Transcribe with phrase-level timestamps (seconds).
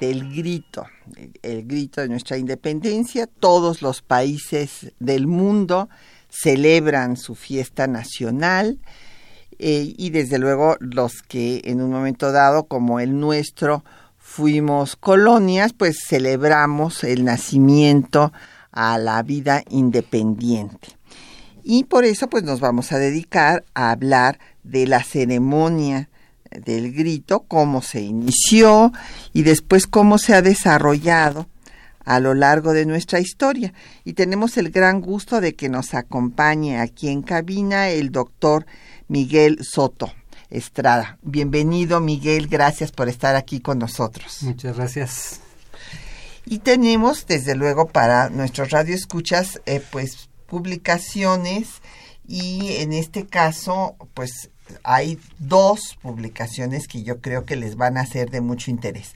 [0.00, 0.86] Del grito,
[1.42, 3.26] el grito de nuestra independencia.
[3.26, 5.88] Todos los países del mundo
[6.28, 8.78] celebran su fiesta nacional
[9.58, 13.84] eh, y desde luego los que en un momento dado, como el nuestro,
[14.18, 18.32] fuimos colonias, pues celebramos el nacimiento
[18.72, 20.88] a la vida independiente.
[21.62, 26.10] Y por eso pues nos vamos a dedicar a hablar de la ceremonia
[26.50, 28.92] del grito, cómo se inició
[29.32, 31.48] y después cómo se ha desarrollado
[32.04, 33.74] a lo largo de nuestra historia.
[34.04, 38.64] Y tenemos el gran gusto de que nos acompañe aquí en cabina el doctor
[39.08, 40.12] Miguel Soto
[40.48, 41.18] Estrada.
[41.22, 44.38] Bienvenido Miguel, gracias por estar aquí con nosotros.
[44.42, 45.40] Muchas gracias.
[46.46, 51.82] Y tenemos, desde luego, para nuestros radioescuchas, eh, pues publicaciones
[52.28, 54.50] y en este caso, pues
[54.82, 59.14] hay dos publicaciones que yo creo que les van a ser de mucho interés.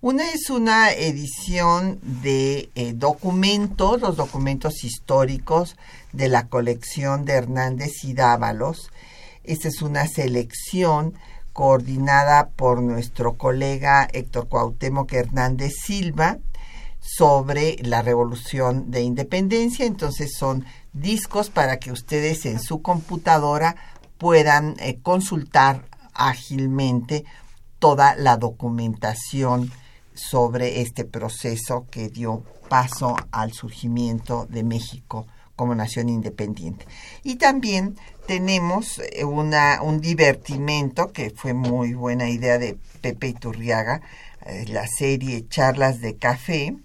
[0.00, 5.76] Una es una edición de eh, documentos, los documentos históricos
[6.12, 8.90] de la colección de Hernández y Dávalos.
[9.42, 11.14] Esta es una selección
[11.52, 16.38] coordinada por nuestro colega Héctor Cuauhtémoc Hernández Silva
[17.00, 19.84] sobre la revolución de independencia.
[19.84, 23.74] Entonces son discos para que ustedes en su computadora
[24.18, 27.24] puedan eh, consultar ágilmente
[27.78, 29.70] toda la documentación
[30.14, 35.26] sobre este proceso que dio paso al surgimiento de México
[35.56, 36.86] como nación independiente.
[37.24, 37.96] Y también
[38.26, 44.00] tenemos eh, una, un divertimento que fue muy buena idea de Pepe Iturriaga,
[44.46, 46.76] eh, la serie Charlas de Café,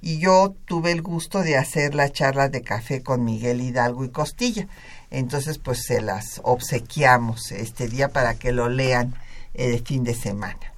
[0.00, 4.10] y yo tuve el gusto de hacer la charla de café con Miguel Hidalgo y
[4.10, 4.68] Costilla.
[5.10, 9.14] Entonces, pues se las obsequiamos este día para que lo lean
[9.54, 10.74] el fin de semana.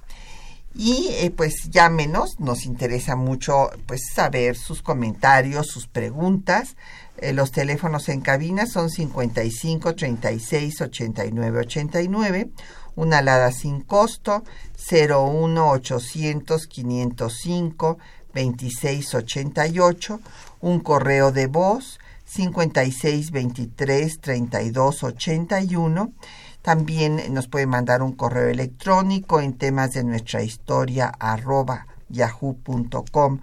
[0.73, 6.77] Y eh, pues llámenos, nos interesa mucho pues saber sus comentarios, sus preguntas.
[7.17, 12.49] Eh, los teléfonos en cabina son 55 36 89 89,
[12.95, 14.43] una alada sin costo
[14.89, 17.97] 01 800 505
[18.33, 20.19] 26 88,
[20.61, 21.99] un correo de voz
[22.31, 26.13] 56 23 32 81.
[26.61, 33.41] También nos puede mandar un correo electrónico en temas de nuestra historia arroba yahoo.com.mx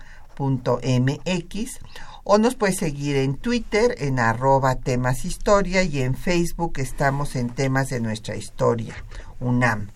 [2.25, 7.51] o nos puede seguir en Twitter en arroba temas historia y en Facebook estamos en
[7.51, 8.95] temas de nuestra historia
[9.39, 9.91] UNAM.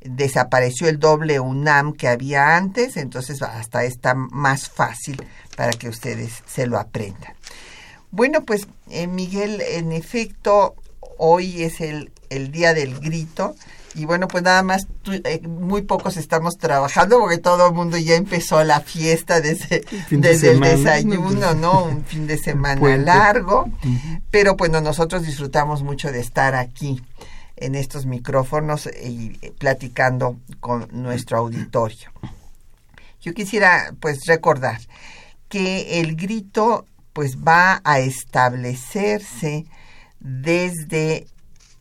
[0.00, 5.20] Desapareció el doble UNAM que había antes, entonces hasta está más fácil
[5.56, 7.34] para que ustedes se lo aprendan.
[8.10, 10.74] Bueno, pues eh, Miguel, en efecto,
[11.18, 13.54] hoy es el, el día del grito
[13.98, 18.14] y bueno, pues nada más, eh, muy pocos estamos trabajando porque todo el mundo ya
[18.14, 21.84] empezó la fiesta desde, desde el desayuno, ¿no?
[21.84, 23.68] Un fin de semana largo.
[24.30, 27.02] Pero bueno, nosotros disfrutamos mucho de estar aquí
[27.56, 32.12] en estos micrófonos y platicando con nuestro auditorio.
[33.20, 34.80] Yo quisiera pues recordar
[35.48, 39.66] que el grito pues va a establecerse
[40.20, 41.26] desde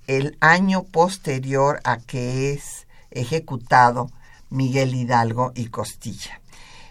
[0.08, 4.10] el año posterior a que es ejecutado
[4.50, 6.42] Miguel Hidalgo y Costilla.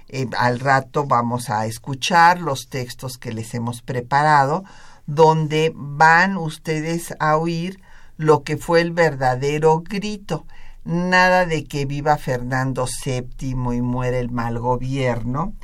[0.09, 4.65] Eh, al rato vamos a escuchar los textos que les hemos preparado,
[5.07, 7.81] donde van ustedes a oír
[8.17, 10.47] lo que fue el verdadero grito.
[10.85, 15.55] Nada de que viva Fernando VII y muere el mal gobierno,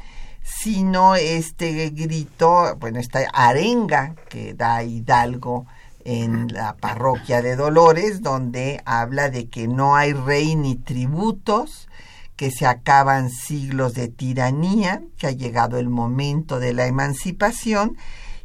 [0.42, 5.66] sino este grito, bueno, esta arenga que da Hidalgo
[6.04, 11.88] en la parroquia de Dolores, donde habla de que no hay rey ni tributos,
[12.36, 17.96] que se acaban siglos de tiranía, que ha llegado el momento de la emancipación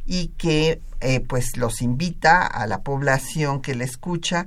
[0.06, 4.46] y que eh, pues los invita a la población que le escucha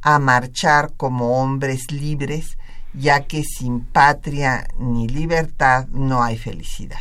[0.00, 2.56] a marchar como hombres libres,
[2.94, 7.00] ya que sin patria ni libertad no hay felicidad.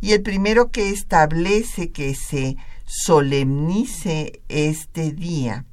[0.00, 5.64] Y el primero que establece que se solemnice este día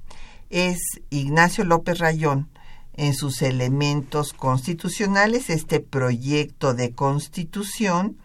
[0.50, 0.80] es
[1.10, 2.50] Ignacio López Rayón
[2.94, 8.18] en sus elementos constitucionales, este proyecto de constitución,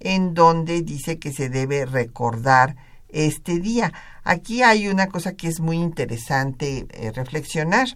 [0.00, 2.76] en donde dice que se debe recordar
[3.08, 3.92] este día.
[4.24, 7.88] Aquí hay una cosa que es muy interesante eh, reflexionar.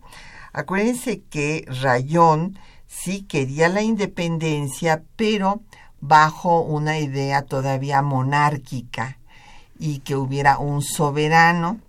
[0.52, 5.62] Acuérdense que Rayón sí quería la independencia, pero
[6.00, 9.18] bajo una idea todavía monárquica
[9.78, 11.80] y que hubiera un soberano.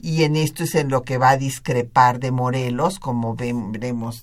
[0.00, 4.22] Y en esto es en lo que va a discrepar de Morelos, como veremos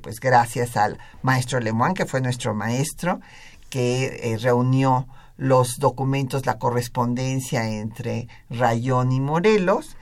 [0.00, 3.20] pues gracias al maestro Lemoine, que fue nuestro maestro,
[3.68, 9.96] que eh, reunió los documentos, la correspondencia entre Rayón y Morelos,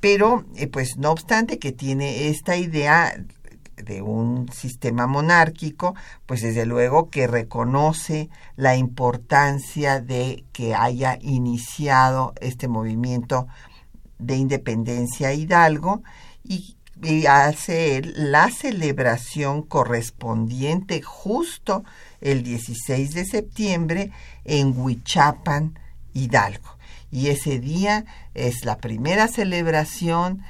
[0.00, 3.14] pero eh, pues no obstante que tiene esta idea
[3.76, 5.94] de un sistema monárquico,
[6.24, 13.46] pues desde luego que reconoce la importancia de que haya iniciado este movimiento
[14.18, 16.02] de independencia Hidalgo
[16.44, 16.76] y,
[17.28, 21.84] hace la celebración correspondiente justo
[22.22, 24.12] el 16 de septiembre
[24.46, 25.78] en Huichapan,
[26.14, 26.75] Hidalgo.
[27.10, 28.04] Y ese día
[28.34, 30.42] es la primera celebración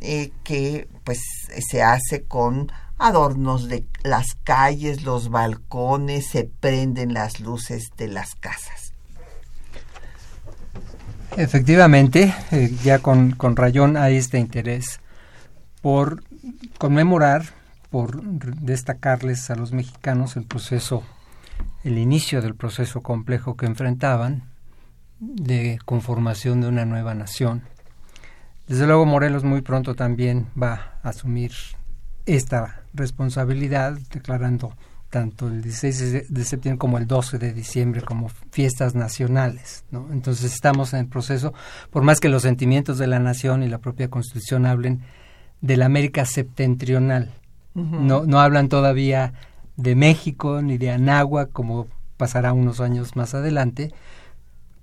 [0.00, 1.20] eh, que pues
[1.68, 8.34] se hace con adornos de las calles, los balcones, se prenden las luces de las
[8.34, 8.92] casas.
[11.36, 15.00] Efectivamente, eh, ya con, con, Rayón hay este interés
[15.80, 16.22] por
[16.78, 17.44] conmemorar,
[17.90, 21.02] por destacarles a los mexicanos el proceso,
[21.84, 24.49] el inicio del proceso complejo que enfrentaban
[25.20, 27.62] de conformación de una nueva nación
[28.70, 31.50] desde luego Morelos muy pronto también va a asumir
[32.24, 34.76] esta responsabilidad, declarando
[35.08, 39.82] tanto el 16 de septiembre como el 12 de diciembre como fiestas nacionales.
[39.90, 40.06] ¿no?
[40.12, 41.52] Entonces estamos en el proceso,
[41.90, 45.00] por más que los sentimientos de la nación y la propia constitución hablen
[45.60, 47.32] de la América septentrional,
[47.74, 49.32] no, no hablan todavía
[49.76, 53.90] de México ni de Anáhuac, como pasará unos años más adelante,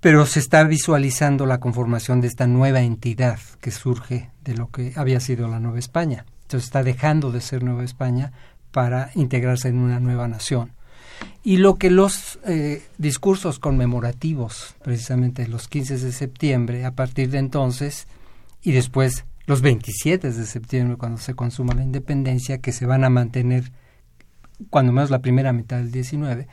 [0.00, 4.92] pero se está visualizando la conformación de esta nueva entidad que surge de lo que
[4.96, 6.24] había sido la Nueva España.
[6.42, 8.32] Entonces está dejando de ser Nueva España
[8.70, 10.72] para integrarse en una nueva nación.
[11.42, 17.38] Y lo que los eh, discursos conmemorativos, precisamente los 15 de septiembre, a partir de
[17.38, 18.06] entonces,
[18.62, 23.10] y después los 27 de septiembre, cuando se consuma la independencia, que se van a
[23.10, 23.72] mantener
[24.70, 26.48] cuando menos la primera mitad del 19,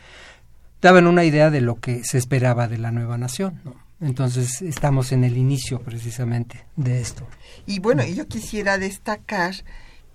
[0.85, 3.59] daban una idea de lo que se esperaba de la nueva nación.
[3.99, 7.27] Entonces estamos en el inicio precisamente de esto.
[7.65, 9.55] Y bueno, yo quisiera destacar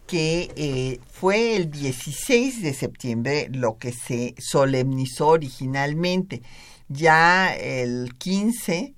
[0.06, 6.40] que eh, fue el 16 de septiembre lo que se solemnizó originalmente.
[6.88, 8.94] Ya el 15,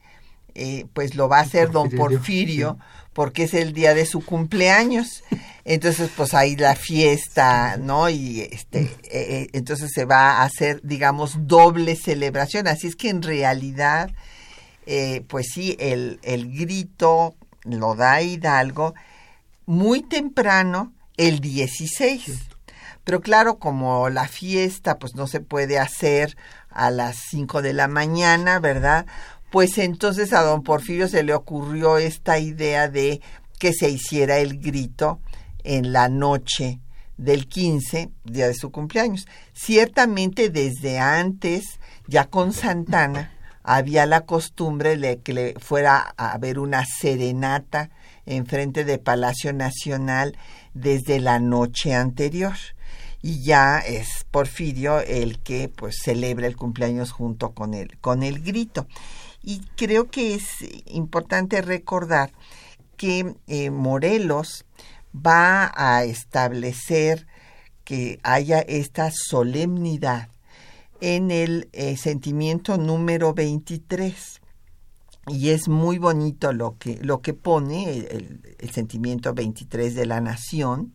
[0.55, 2.76] eh, pues lo va a hacer don Porfirio,
[3.12, 5.23] porque es el día de su cumpleaños.
[5.64, 8.09] Entonces, pues ahí la fiesta, ¿no?
[8.09, 12.66] Y este, eh, eh, entonces se va a hacer, digamos, doble celebración.
[12.66, 14.11] Así es que en realidad,
[14.87, 18.95] eh, pues sí, el, el grito lo da Hidalgo
[19.66, 22.49] muy temprano, el 16.
[23.04, 26.37] Pero claro, como la fiesta, pues no se puede hacer
[26.71, 29.07] a las 5 de la mañana, ¿verdad?
[29.52, 33.21] Pues entonces a don Porfirio se le ocurrió esta idea de
[33.59, 35.21] que se hiciera el grito
[35.62, 36.80] en la noche
[37.18, 39.26] del 15, día de su cumpleaños.
[39.52, 41.78] Ciertamente desde antes,
[42.09, 43.30] ya con Santana,
[43.62, 47.90] había la costumbre de que le fuera a haber una serenata
[48.25, 50.35] en frente de Palacio Nacional
[50.73, 52.54] desde la noche anterior.
[53.21, 58.42] Y ya es Porfirio el que pues celebra el cumpleaños junto con el, con el
[58.42, 58.87] grito.
[59.43, 60.45] Y creo que es
[60.87, 62.33] importante recordar
[62.97, 64.65] que eh, Morelos
[65.15, 67.27] va a establecer
[67.85, 70.29] que haya esta solemnidad
[71.01, 74.41] en el eh, sentimiento número 23.
[75.29, 78.41] Y es muy bonito lo que, lo que pone el,
[78.73, 80.95] sentimiento 23 de la nación,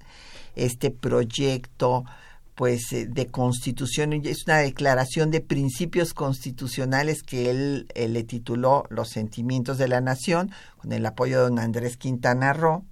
[0.56, 2.06] este proyecto
[2.57, 9.09] pues eh, de constitución, es una declaración de principios constitucionales que él, le tituló Los
[9.09, 12.83] sentimientos de la nación, con el apoyo de don Andrés Quintana Roo,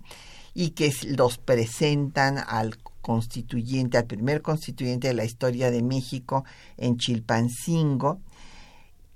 [0.54, 6.46] y que los presentan al constituyente, al primer constituyente de la historia de México
[6.78, 8.22] en Chilpancingo.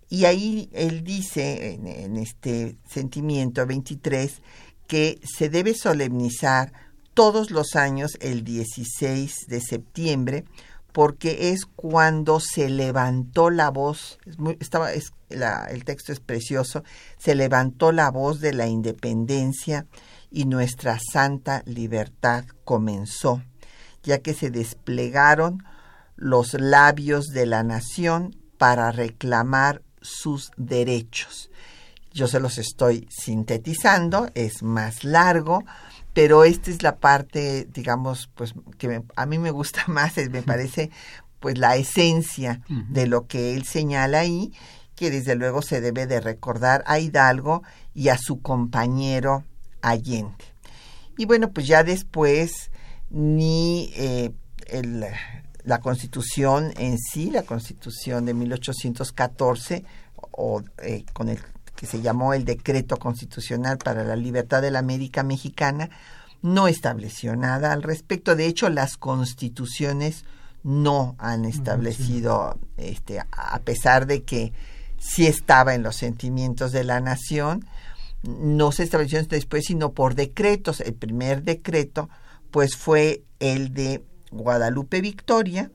[0.10, 4.42] Y ahí él dice, en, en este sentimiento 23,
[4.88, 6.74] que se debe solemnizar
[7.14, 10.46] todos los años el 16 de septiembre
[10.92, 14.18] porque es cuando se levantó la voz,
[14.60, 16.84] estaba, el texto es precioso,
[17.18, 19.86] se levantó la voz de la independencia
[20.32, 23.44] y nuestra santa libertad comenzó,
[24.04, 25.64] ya que se desplegaron
[26.16, 31.50] los labios de la nación para reclamar sus derechos.
[32.12, 35.64] Yo se los estoy sintetizando, es más largo,
[36.14, 40.90] pero esta es la parte, digamos, pues que a mí me gusta más, me parece
[41.40, 44.52] pues la esencia de lo que él señala ahí,
[44.96, 47.64] que desde luego se debe de recordar a Hidalgo
[47.94, 49.46] y a su compañero
[49.82, 50.44] Allende.
[51.18, 52.72] Y bueno, pues ya después
[53.10, 54.34] ni eh,
[55.64, 59.86] la constitución en sí, la constitución de 1814,
[60.32, 61.40] o eh, con el
[61.80, 65.90] que se llamó el Decreto Constitucional para la Libertad de la América Mexicana,
[66.42, 68.36] no estableció nada al respecto.
[68.36, 70.26] De hecho, las constituciones
[70.62, 74.52] no han establecido, este, a pesar de que
[74.98, 77.66] sí estaba en los sentimientos de la nación,
[78.24, 80.82] no se estableció después, sino por decretos.
[80.82, 82.10] El primer decreto,
[82.52, 85.72] pues, fue el de Guadalupe Victoria,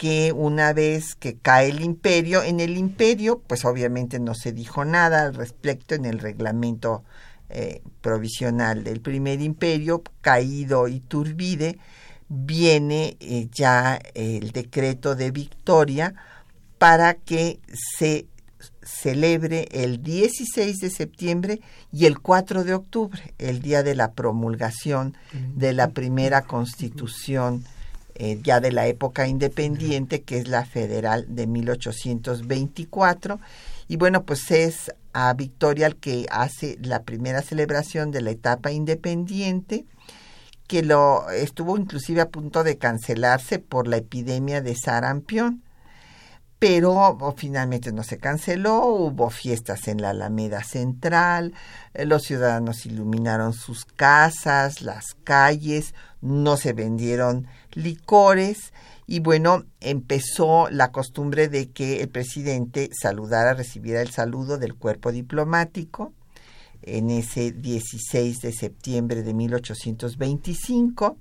[0.00, 4.86] que una vez que cae el imperio, en el imperio, pues obviamente no se dijo
[4.86, 7.04] nada al respecto en el reglamento
[7.50, 11.76] eh, provisional del primer imperio, caído Iturbide,
[12.30, 16.14] viene eh, ya el decreto de Victoria
[16.78, 17.60] para que
[17.98, 18.26] se
[18.82, 21.60] celebre el 16 de septiembre
[21.92, 25.14] y el 4 de octubre, el día de la promulgación
[25.56, 27.66] de la primera constitución
[28.22, 33.40] eh, ya de la época independiente, que es la federal de 1824.
[33.88, 38.72] Y bueno, pues es a Victoria el que hace la primera celebración de la etapa
[38.72, 39.86] independiente,
[40.66, 45.62] que lo estuvo inclusive a punto de cancelarse por la epidemia de sarampión
[46.60, 51.54] pero finalmente no se canceló, hubo fiestas en la Alameda Central,
[51.94, 58.72] eh, los ciudadanos iluminaron sus casas, las calles, no se vendieron licores
[59.06, 65.10] y bueno, empezó la costumbre de que el presidente saludara, recibiera el saludo del cuerpo
[65.12, 66.12] diplomático
[66.82, 71.16] en ese 16 de septiembre de 1825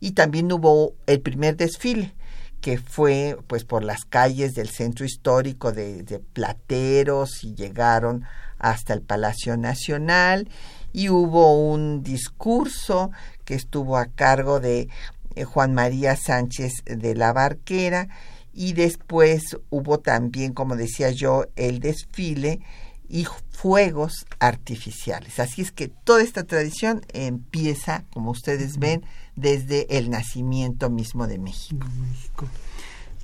[0.00, 2.14] y también hubo el primer desfile
[2.60, 8.24] que fue pues por las calles del centro histórico de, Plateros y llegaron
[8.58, 10.48] hasta el Palacio Nacional.
[10.92, 13.10] Y hubo un discurso
[13.44, 14.88] que estuvo a cargo de
[15.34, 18.08] eh, Juan María Sánchez de la Barquera
[18.52, 22.60] y después hubo también, como decía yo, el desfile
[23.08, 25.40] y fuegos artificiales.
[25.40, 29.04] Así es que toda esta tradición empieza, como ustedes ven,
[29.36, 31.86] desde el nacimiento mismo de México.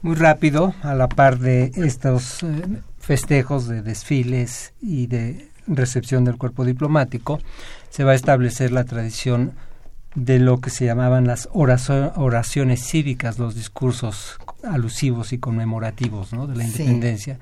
[0.02, 2.46] Muy rápido, a la par de estos eh,
[2.98, 7.40] festejos de desfiles y de recepción del cuerpo diplomático,
[7.90, 9.54] se va a establecer la tradición
[10.16, 16.64] de lo que se llamaban las oraciones cívicas, los discursos alusivos y conmemorativos de la
[16.64, 17.38] independencia,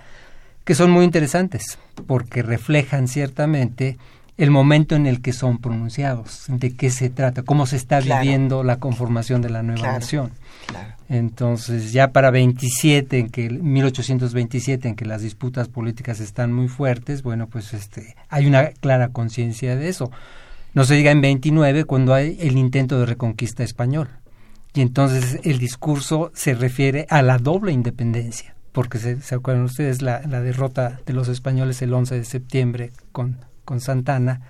[0.64, 3.96] que son muy interesantes porque reflejan ciertamente
[4.36, 8.64] el momento en el que son pronunciados, de qué se trata, cómo se está viviendo
[8.64, 10.32] la conformación de la nueva nación.
[11.08, 17.22] Entonces, ya para 27, en que 1827, en que las disputas políticas están muy fuertes,
[17.22, 20.10] bueno, pues este, hay una clara conciencia de eso.
[20.74, 24.10] No se diga en 29 cuando hay el intento de reconquista español.
[24.74, 30.02] Y entonces el discurso se refiere a la doble independencia, porque se, se acuerdan ustedes
[30.02, 34.42] la, la derrota de los españoles el 11 de septiembre con con Santana.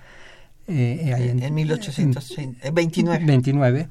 [0.67, 3.25] Eh, en, en, 1829.
[3.25, 3.89] 29.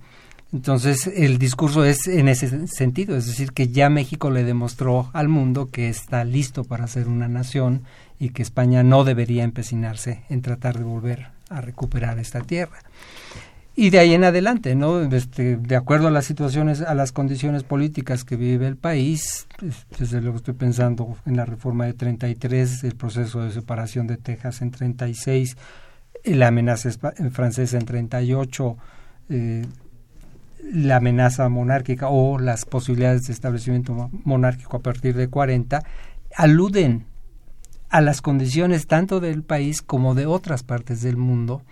[0.52, 5.28] Entonces, el discurso es en ese sentido, es decir, que ya México le demostró al
[5.28, 7.82] mundo que está listo para ser una nación
[8.20, 12.78] y que España no debería empecinarse en tratar de volver a recuperar esta tierra
[13.76, 15.02] y de ahí en adelante, ¿no?
[15.02, 19.48] Este, de acuerdo a las situaciones, a las condiciones políticas que vive el país,
[19.98, 24.62] desde luego estoy pensando en la reforma de 33, el proceso de separación de Texas
[24.62, 25.56] en 36,
[26.24, 26.88] la amenaza
[27.32, 28.76] francesa en 38,
[29.30, 29.66] eh,
[30.72, 35.82] la amenaza monárquica o las posibilidades de establecimiento monárquico a partir de 40
[36.36, 37.06] aluden
[37.94, 41.62] a las condiciones tanto del país como de otras partes del mundo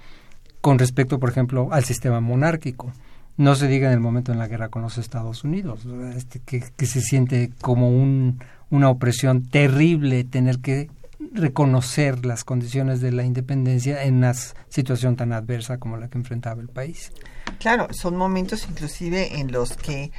[0.61, 2.93] con respecto, por ejemplo, al sistema monárquico.
[3.37, 6.87] No se diga en el momento en la guerra con los Estados Unidos, este, que,
[6.87, 8.39] se siente como un,
[8.71, 10.91] una opresión terrible tener que
[11.33, 14.35] reconocer las condiciones de la independencia en una
[14.69, 17.11] situación tan adversa como la que enfrentaba el país.
[17.59, 20.13] Claro, son momentos inclusive en los que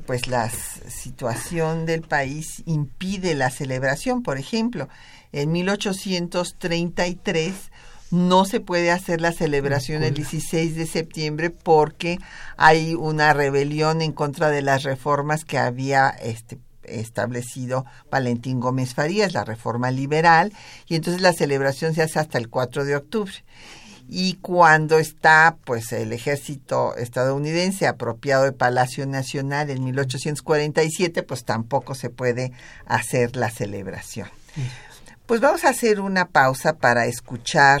[0.00, 4.24] pues la situación del país impide la celebración.
[4.24, 4.88] Por ejemplo,
[5.34, 7.54] en 1833
[8.12, 12.20] no se puede hacer la celebración el 16 de septiembre porque
[12.56, 19.32] hay una rebelión en contra de las reformas que había este establecido Valentín Gómez Farías,
[19.32, 20.52] la reforma liberal,
[20.86, 23.34] y entonces la celebración se hace hasta el 4 de octubre.
[24.08, 31.96] Y cuando está pues el ejército estadounidense apropiado de Palacio Nacional en 1847, pues tampoco
[31.96, 32.52] se puede
[32.86, 34.28] hacer la celebración.
[35.26, 37.80] Pues vamos a hacer una pausa para escuchar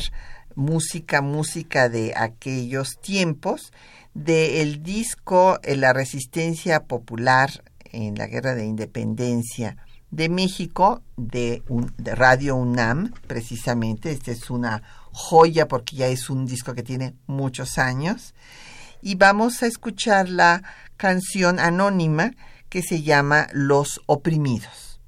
[0.54, 3.70] música, música de aquellos tiempos,
[4.14, 9.76] del disco La Resistencia Popular en la Guerra de Independencia
[10.10, 11.62] de México, de,
[11.98, 14.10] de Radio UNAM, precisamente.
[14.10, 14.82] Esta es una
[15.12, 18.34] joya porque ya es un disco que tiene muchos años.
[19.02, 20.62] Y vamos a escuchar la
[20.96, 22.30] canción anónima
[22.70, 24.98] que se llama Los Oprimidos.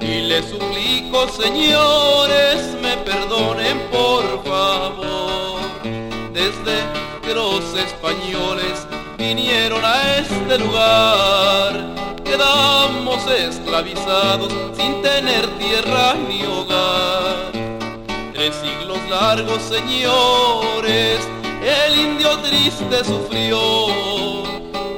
[0.00, 5.58] Y les suplico, señores, me perdonen por favor.
[6.32, 6.84] Desde
[7.22, 8.86] que los españoles
[9.18, 11.84] vinieron a este lugar,
[12.24, 17.50] quedamos esclavizados sin tener tierra ni hogar.
[18.34, 21.18] Tres siglos largos, señores,
[21.60, 24.45] el indio triste sufrió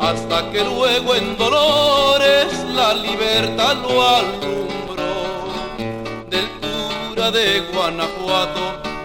[0.09, 5.17] hasta que luego en dolores la libertad lo alumbró.
[6.31, 8.61] Del cura de Guanajuato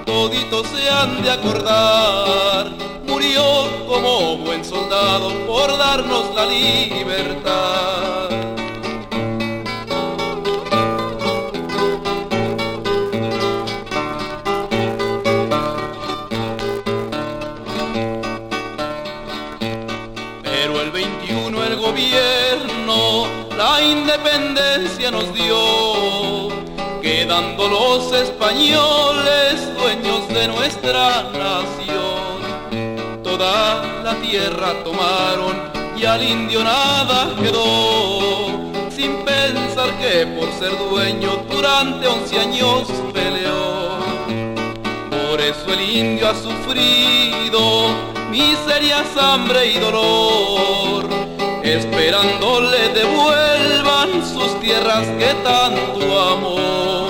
[0.06, 2.72] toditos se han de acordar,
[3.06, 3.44] murió
[3.86, 8.23] como buen soldado por darnos la libertad.
[24.16, 26.50] Independencia nos dio,
[27.02, 33.24] quedando los españoles dueños de nuestra nación.
[33.24, 35.56] Toda la tierra tomaron
[35.98, 38.52] y al indio nada quedó,
[38.92, 43.98] sin pensar que por ser dueño durante once años peleó.
[45.10, 47.88] Por eso el indio ha sufrido
[48.30, 51.03] miserias, hambre y dolor
[51.74, 57.08] esperando le devuelvan sus tierras que tanto amó.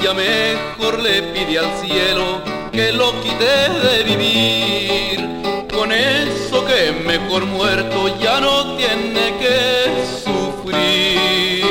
[0.00, 7.44] Ya mejor le pide al cielo que lo quite de vivir, con eso que mejor
[7.46, 11.62] muerto ya no tiene que sufrir.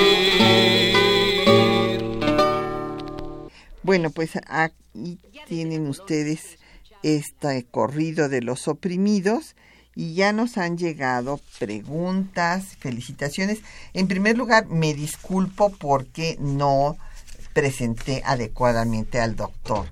[3.83, 6.59] Bueno, pues aquí tienen ustedes
[7.03, 9.55] este corrido de los oprimidos
[9.95, 13.59] y ya nos han llegado preguntas, felicitaciones.
[13.93, 16.97] En primer lugar, me disculpo porque no
[17.53, 19.91] presenté adecuadamente al doctor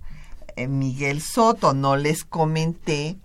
[0.56, 1.74] eh, Miguel Soto.
[1.74, 3.18] No les comenté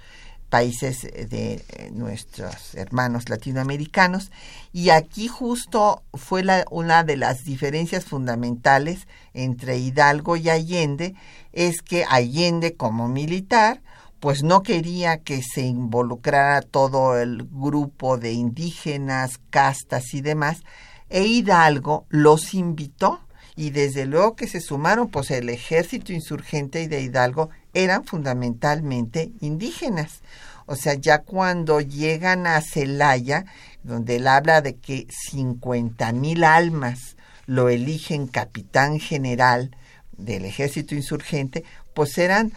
[0.51, 4.31] países de eh, nuestros hermanos latinoamericanos.
[4.73, 11.15] Y aquí justo fue una de las diferencias fundamentales entre Hidalgo y Allende,
[11.53, 13.81] es que Allende como militar,
[14.21, 20.61] pues no quería que se involucrara todo el grupo de indígenas, castas y demás,
[21.09, 23.19] e Hidalgo los invitó
[23.55, 30.21] y desde luego que se sumaron, pues el ejército insurgente de Hidalgo eran fundamentalmente indígenas.
[30.67, 33.45] O sea, ya cuando llegan a Celaya,
[33.81, 39.75] donde él habla de que 50 mil almas lo eligen capitán general
[40.15, 41.63] del ejército insurgente,
[41.95, 42.53] pues eran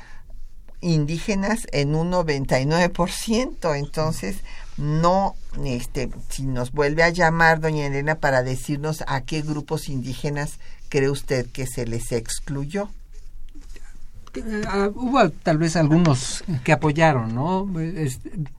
[0.84, 3.76] indígenas en un 99%.
[3.76, 4.36] Entonces,
[4.76, 10.58] no, este, si nos vuelve a llamar doña Elena para decirnos a qué grupos indígenas
[10.88, 12.88] cree usted que se les excluyó?
[14.66, 17.68] Ah, hubo tal vez algunos que apoyaron, ¿no?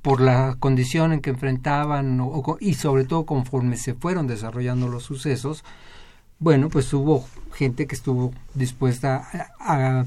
[0.02, 2.22] por la condición en que enfrentaban
[2.62, 5.66] y sobre todo conforme se fueron desarrollando los sucesos,
[6.40, 9.28] bueno, pues hubo gente que estuvo dispuesta
[9.60, 10.06] a,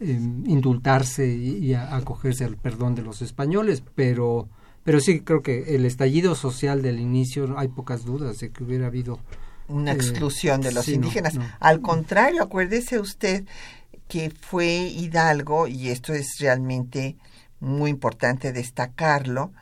[0.00, 4.48] indultarse y, a acogerse al perdón de los españoles, pero
[4.84, 8.88] pero sí creo que el estallido social del inicio hay pocas dudas de que hubiera
[8.88, 9.18] habido
[9.66, 11.38] una eh, exclusión de los indígenas.
[11.58, 13.44] Al contrario, acuérdese usted
[14.08, 17.16] que fue Hidalgo, y esto es realmente
[17.60, 19.52] muy importante destacarlo,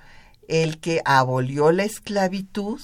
[0.48, 2.80] el que abolió la esclavitud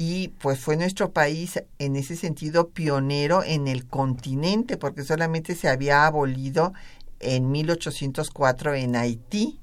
[0.00, 5.68] y pues fue nuestro país en ese sentido pionero en el continente, porque solamente se
[5.68, 6.72] había abolido
[7.18, 9.58] en 1804 en Haití,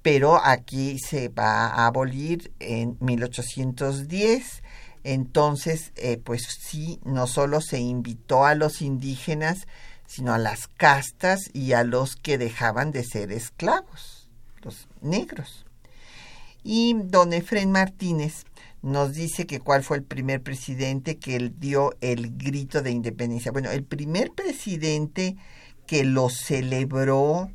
[0.00, 4.62] pero aquí se va a abolir en 1810
[5.04, 9.66] entonces, eh, pues sí, no solo se invitó a los indígenas,
[10.06, 14.30] sino a las castas y a los que dejaban de ser esclavos,
[14.62, 15.66] los negros.
[16.64, 18.44] Y don Efren Martínez
[18.82, 23.52] nos dice que cuál fue el primer presidente que dio el grito de independencia.
[23.52, 25.36] Bueno, el primer presidente
[25.86, 27.50] que lo celebró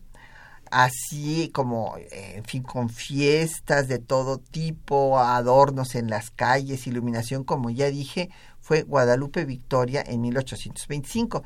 [0.73, 7.43] así como, eh, en fin, con fiestas de todo tipo, adornos en las calles, iluminación,
[7.43, 11.43] como ya dije, fue Guadalupe Victoria en 1825.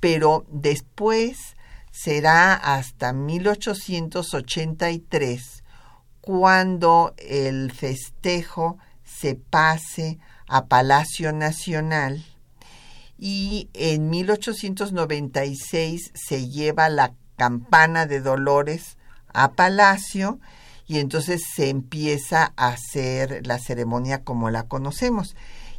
[0.00, 1.54] Pero después
[1.90, 5.64] será hasta 1883
[6.22, 8.78] cuando el festejo
[9.20, 12.24] se pase a Palacio Nacional
[13.18, 18.96] y en 1896 se lleva la campana de Dolores
[19.32, 20.40] a Palacio
[20.86, 25.36] y entonces se empieza a hacer la ceremonia como la conocemos.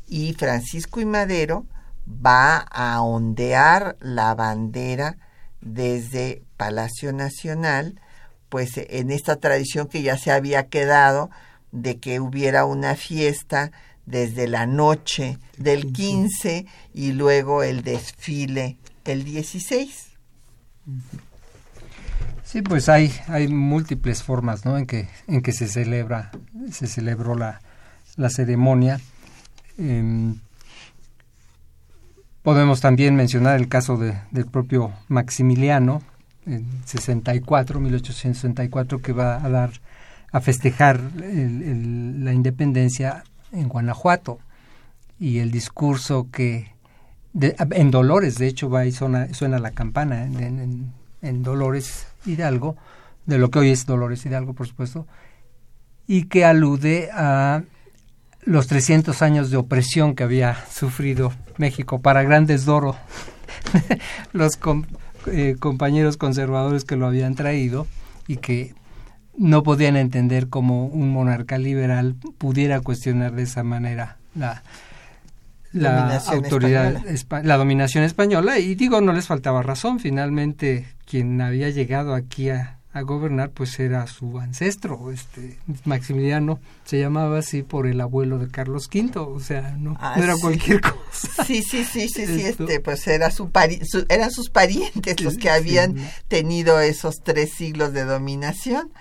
[0.07, 1.65] Y Francisco y Madero
[2.07, 5.17] va a ondear la bandera
[5.61, 7.99] desde Palacio Nacional,
[8.49, 11.29] pues en esta tradición que ya se había quedado
[11.73, 13.71] de que hubiera una fiesta
[14.05, 20.07] desde la noche del 15 y luego el desfile el 16.
[22.43, 24.77] Sí, pues hay, hay múltiples formas, ¿no?
[24.77, 26.31] En que, en que se celebra,
[26.71, 27.59] se celebró la,
[28.15, 28.99] la ceremonia.
[29.77, 30.39] Em,
[32.43, 36.03] podemos también mencionar el caso de, del propio Maximiliano,
[36.45, 39.71] en 64, 1864, que va a dar
[40.33, 44.39] a festejar la independencia en Guanajuato.
[45.19, 46.73] Y el discurso que
[47.39, 50.91] en Dolores, de hecho, va y suena, suena la campana en,
[51.21, 52.75] en Dolores Hidalgo,
[53.25, 55.07] de lo que hoy es Dolores Hidalgo, por supuesto,
[56.07, 57.63] y que alude a
[58.41, 62.97] los 300 años de opresión que había sufrido México para grandes doro.
[64.33, 64.59] Los
[65.27, 67.87] eh, compañeros conservadores que lo habían traído
[68.27, 68.75] y que
[69.37, 74.63] no podían entender cómo un monarca liberal pudiera cuestionar de esa manera la,
[75.71, 77.01] la autoridad,
[77.43, 78.59] la dominación española.
[78.59, 79.99] Y digo, no les faltaba razón.
[79.99, 86.99] Finalmente, quien había llegado aquí a, a gobernar pues era su ancestro este Maximiliano se
[86.99, 90.41] llamaba así por el abuelo de Carlos V o sea no, Ah, no era sí.
[90.41, 94.51] cualquier cosa Sí, sí, sí, sí, sí, este, pues era su pari- su- eran sus
[94.51, 95.95] parientes los que habían
[96.27, 98.91] tenido esos tres siglos de dominación.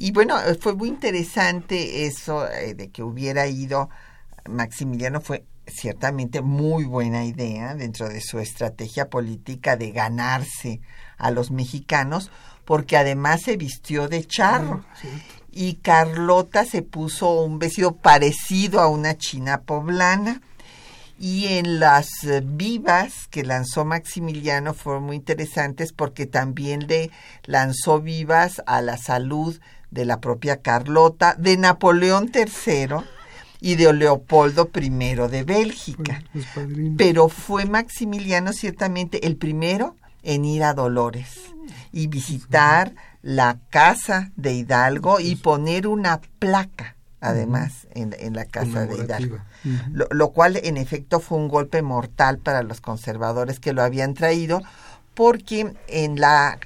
[0.00, 3.90] Y bueno, eh, fue muy interesante eso eh, de que hubiera ido
[4.48, 10.80] Maximiliano, fue ciertamente muy buena idea dentro de su estrategia política de ganarse
[11.18, 12.30] a los mexicanos,
[12.64, 14.84] porque además se vistió de charro
[15.50, 20.40] y Carlota se puso un vestido parecido a una china poblana.
[21.18, 27.10] Y en las eh, vivas que lanzó Maximiliano fueron muy interesantes porque también le
[27.44, 29.58] lanzó vivas a la salud
[29.90, 32.96] de la propia Carlota, de Napoleón III
[33.60, 36.22] y de Leopoldo I de Bélgica.
[36.54, 36.94] Padrinos.
[36.96, 41.40] Pero fue Maximiliano ciertamente el primero en ir a Dolores
[41.92, 48.86] y visitar la casa de Hidalgo y poner una placa, además, en, en la casa
[48.86, 49.38] de Hidalgo.
[49.92, 54.14] Lo, lo cual en efecto fue un golpe mortal para los conservadores que lo habían
[54.14, 54.60] traído
[55.14, 56.58] porque en la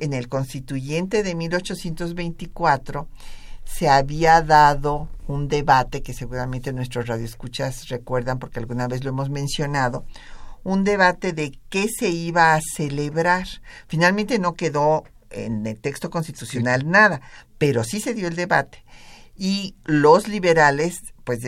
[0.00, 3.06] en el constituyente de 1824
[3.64, 9.30] se había dado un debate que seguramente nuestros radioescuchas recuerdan porque alguna vez lo hemos
[9.30, 10.04] mencionado
[10.64, 13.46] un debate de qué se iba a celebrar.
[13.88, 17.20] Finalmente no quedó en el texto constitucional nada,
[17.58, 18.84] pero sí se dio el debate.
[19.36, 21.40] Y los liberales, pues,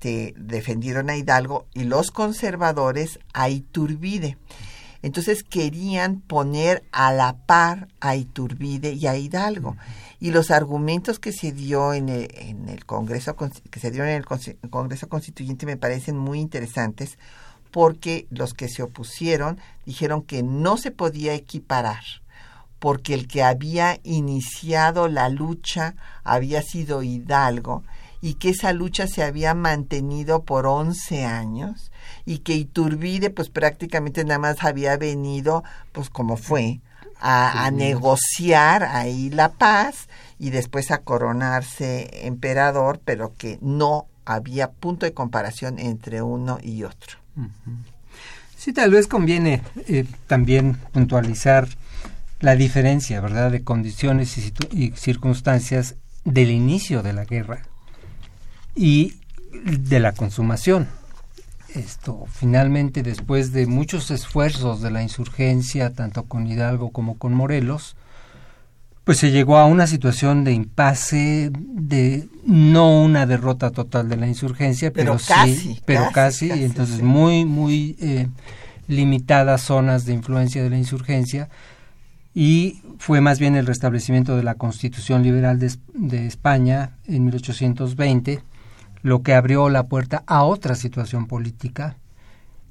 [0.00, 4.38] este, defendieron a Hidalgo y los conservadores a Iturbide.
[5.02, 9.76] Entonces querían poner a la par a Iturbide y a Hidalgo.
[10.18, 14.16] Y los argumentos que se dio en el, en el Congreso que se dieron en
[14.16, 17.18] el Congreso Constituyente me parecen muy interesantes
[17.70, 22.02] porque los que se opusieron dijeron que no se podía equiparar
[22.78, 27.84] porque el que había iniciado la lucha había sido Hidalgo
[28.20, 31.90] y que esa lucha se había mantenido por 11 años
[32.24, 36.80] y que Iturbide pues prácticamente nada más había venido pues como fue
[37.20, 44.70] a, a negociar ahí la paz y después a coronarse emperador pero que no había
[44.70, 47.18] punto de comparación entre uno y otro.
[48.56, 51.68] Sí, tal vez conviene eh, también puntualizar
[52.40, 54.36] la diferencia, ¿verdad?, de condiciones
[54.72, 57.69] y, circunstancias del inicio de la guerra
[58.80, 59.12] y
[59.52, 60.88] de la consumación.
[61.74, 67.94] Esto, finalmente, después de muchos esfuerzos de la insurgencia, tanto con Hidalgo como con Morelos,
[69.04, 74.26] pues se llegó a una situación de impasse, de no una derrota total de la
[74.26, 77.02] insurgencia, Pero pero, casi, sí, pero casi, casi, casi, y entonces sí.
[77.02, 78.28] muy, muy eh,
[78.88, 81.50] limitadas zonas de influencia de la insurgencia
[82.34, 88.42] y fue más bien el restablecimiento de la Constitución Liberal de, de España en 1820
[89.02, 91.96] lo que abrió la puerta a otra situación política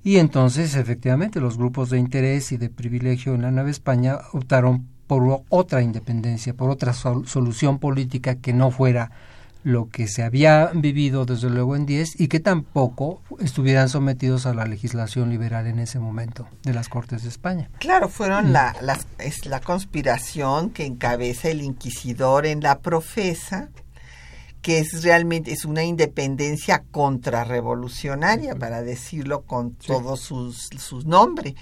[0.04, 4.88] y entonces efectivamente los grupos de interés y de privilegio en la Nueva España optaron
[5.08, 9.12] por otra independencia, por otra sol- solución política que no fuera
[9.63, 14.54] lo que se había vivido desde luego en 10 y que tampoco estuvieran sometidos a
[14.54, 17.70] la legislación liberal en ese momento de las Cortes de España.
[17.80, 23.68] Claro, fueron la, las- es la conspiración que encabeza el inquisidor en la profesa,
[24.62, 31.56] que es realmente es una independencia contrarrevolucionaria, para decirlo con todo sus, su nombre,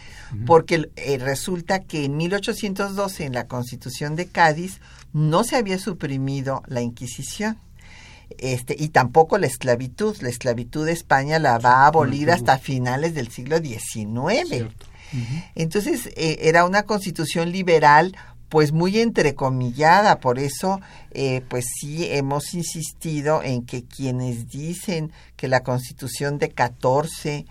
[0.45, 4.81] porque eh, resulta que en 1812 en la Constitución de Cádiz
[5.13, 7.57] no se había suprimido la Inquisición.
[8.39, 10.17] Este, y tampoco la esclavitud.
[10.19, 14.65] La esclavitud de España la va a abolir hasta finales del siglo XIX.
[15.55, 18.15] Entonces eh, era una constitución liberal
[18.49, 20.79] pues muy entrecomillada, por eso
[21.11, 27.45] eh, pues sí hemos insistido en que quienes dicen que la constitución de 14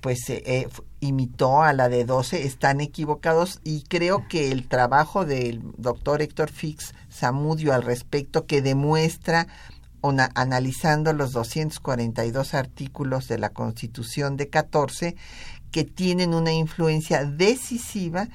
[0.00, 0.68] pues eh, eh,
[1.00, 3.60] imitó a la de 12 están equivocados.
[3.64, 9.46] Y creo que el trabajo del doctor Héctor Fix Zamudio al respecto que demuestra
[10.34, 15.16] analizando los 242 artículos de la Constitución de 14
[15.72, 18.28] que tienen una influencia decisiva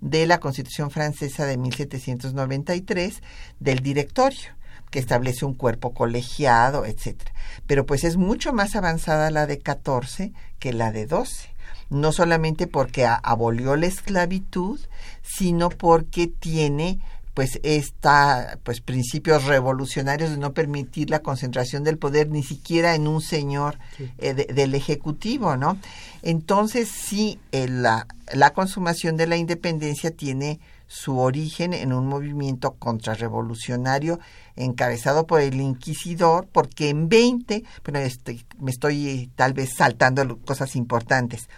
[0.00, 3.22] de la Constitución francesa de 1793
[3.58, 4.50] del directorio
[4.90, 7.32] que establece un cuerpo colegiado, etcétera.
[7.66, 11.50] Pero pues es mucho más avanzada la de 14 que la de 12
[11.90, 14.80] no solamente porque abolió la esclavitud,
[15.22, 17.00] sino porque tiene
[17.40, 23.08] pues esta pues principios revolucionarios de no permitir la concentración del poder ni siquiera en
[23.08, 23.78] un señor
[24.18, 25.78] eh, de- del ejecutivo no
[26.20, 32.72] entonces sí eh, la, la consumación de la independencia tiene su origen en un movimiento
[32.72, 34.20] contrarrevolucionario
[34.56, 40.36] encabezado por el inquisidor, porque en 20, bueno, este, me estoy eh, tal vez saltando
[40.40, 41.48] cosas importantes.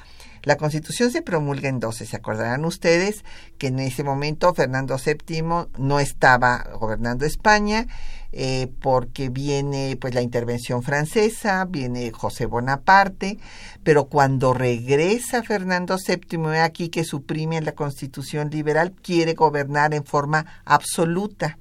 [0.44, 2.04] La constitución se promulga en 12.
[2.06, 3.24] Se acordarán ustedes
[3.58, 5.42] que en ese momento Fernando VII
[5.78, 7.86] no estaba gobernando España
[8.32, 13.38] eh, porque viene pues la intervención francesa, viene José Bonaparte,
[13.84, 20.46] pero cuando regresa Fernando VII aquí que suprime la constitución liberal, quiere gobernar en forma
[20.64, 21.58] absoluta.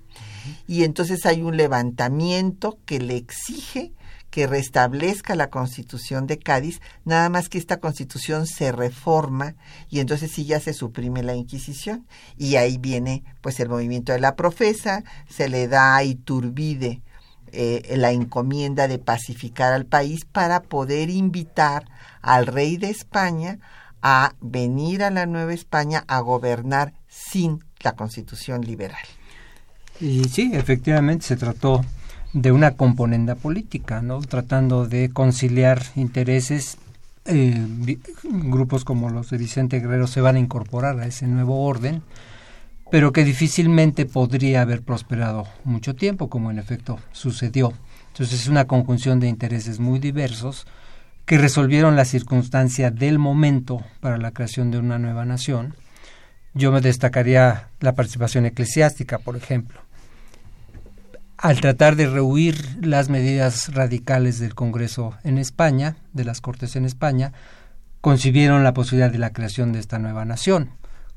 [0.66, 3.92] Y entonces hay un levantamiento que le exige
[4.32, 9.56] que restablezca la constitución de Cádiz, nada más que esta constitución se reforma
[9.90, 12.08] y entonces sí ya se suprime la Inquisición.
[12.38, 17.02] Y ahí viene pues el movimiento de la profesa, se le da a Iturbide
[17.52, 21.86] eh, la encomienda de pacificar al país para poder invitar
[22.22, 23.60] al rey de España
[24.02, 29.04] a venir a la Nueva España a gobernar sin la constitución liberal.
[30.00, 31.86] Y sí, efectivamente se trató
[32.34, 34.20] de una componenda política, ¿no?
[34.22, 36.78] Tratando de conciliar intereses.
[37.26, 37.68] Eh,
[38.24, 42.02] grupos como los de Vicente Guerrero se van a incorporar a ese nuevo orden,
[42.90, 47.74] pero que difícilmente podría haber prosperado mucho tiempo, como en efecto sucedió.
[48.08, 50.66] Entonces es una conjunción de intereses muy diversos
[51.26, 55.76] que resolvieron la circunstancia del momento para la creación de una nueva nación.
[56.54, 59.81] Yo me destacaría la participación eclesiástica, por ejemplo
[61.42, 66.86] al tratar de rehuir las medidas radicales del Congreso en España, de las Cortes en
[66.86, 67.34] España,
[68.00, 70.70] concibieron la posibilidad de la creación de esta nueva nación.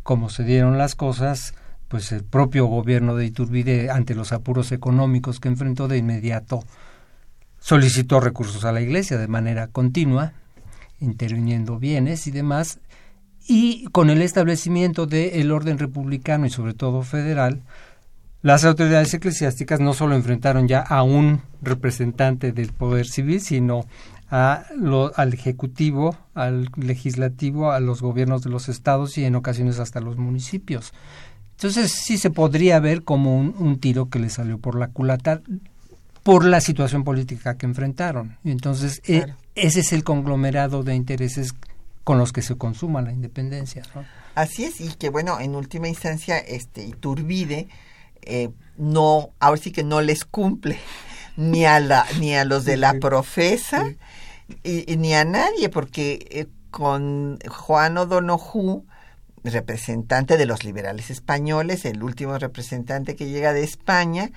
[0.03, 1.53] Como se dieron las cosas,
[1.89, 6.65] pues el propio gobierno de Iturbide, ante los apuros económicos que enfrentó de inmediato,
[7.61, 10.33] solicitó recursos a la Iglesia de manera continua,
[11.01, 12.79] interviniendo bienes y demás,
[13.47, 17.61] y con el establecimiento del orden republicano y sobre todo federal,
[18.45, 23.87] las autoridades eclesiásticas no solo enfrentaron ya a un representante del poder civil, sino
[24.31, 24.67] a
[25.17, 30.19] al Ejecutivo, al Legislativo, a los gobiernos de los estados y en ocasiones hasta los
[30.19, 30.93] municipios.
[31.53, 35.41] Entonces sí se podría ver como un, tiro que le salió por la culata
[36.23, 38.37] por la situación política que enfrentaron.
[38.45, 41.55] Entonces e, ese es el conglomerado de intereses
[42.05, 43.85] con los que se consuma la independencia.
[44.35, 47.69] Así es, y que bueno, en última instancia, este Iturbide
[48.27, 50.79] eh, no, ahora sí que no les cumple
[51.37, 53.95] ni a la, ni a los de la profesa
[54.63, 58.83] y, ni a nadie, porque eh, con Juan O'Donoghue,
[59.43, 64.31] representante de los liberales españoles, el último representante que llega de España,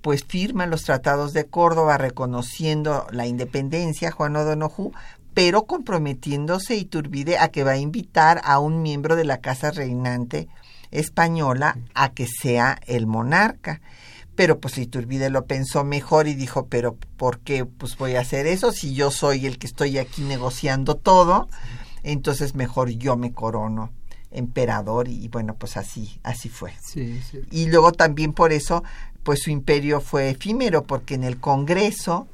[0.00, 4.92] pues firma los tratados de Córdoba reconociendo la independencia, Juan O'Donoghue,
[5.34, 10.48] pero comprometiéndose Iturbide a que va a invitar a un miembro de la casa reinante
[10.90, 13.80] española a que sea el monarca.
[14.34, 18.46] Pero pues Iturbide lo pensó mejor y dijo, pero ¿por qué pues voy a hacer
[18.46, 21.48] eso si yo soy el que estoy aquí negociando todo?
[22.02, 23.90] Entonces mejor yo me corono
[24.30, 26.74] emperador y, bueno, pues así, así fue.
[27.50, 28.84] Y luego también por eso,
[29.22, 32.28] pues su imperio fue efímero, porque en el Congreso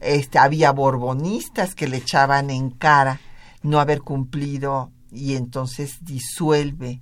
[0.00, 3.20] este, había borbonistas que le echaban en cara
[3.62, 7.00] no haber cumplido y entonces disuelve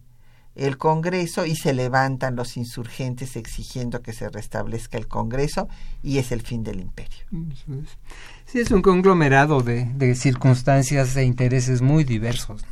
[0.57, 5.69] el Congreso y se levantan los insurgentes exigiendo que se restablezca el Congreso
[6.03, 7.25] y es el fin del imperio.
[8.47, 12.63] Sí, es un conglomerado de, circunstancias e intereses muy diversos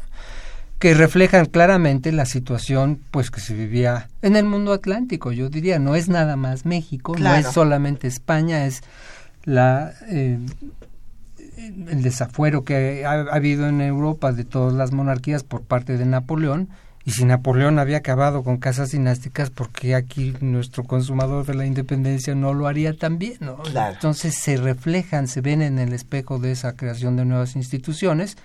[0.78, 5.32] que reflejan claramente la situación pues que se vivía en el mundo atlántico.
[5.32, 8.82] Yo diría, no es nada más México, no es solamente España, es
[9.44, 10.38] la eh,
[11.58, 16.68] el desafuero que ha, habido en Europa de todas las monarquías por parte de Napoleón
[17.08, 21.64] y si Napoleón había acabado con casas dinásticas, ¿por qué aquí nuestro consumador de la
[21.64, 23.38] independencia no lo haría también?
[23.40, 23.62] ¿no?
[23.64, 28.36] Entonces se reflejan, se ven en el espejo de esa creación de nuevas instituciones,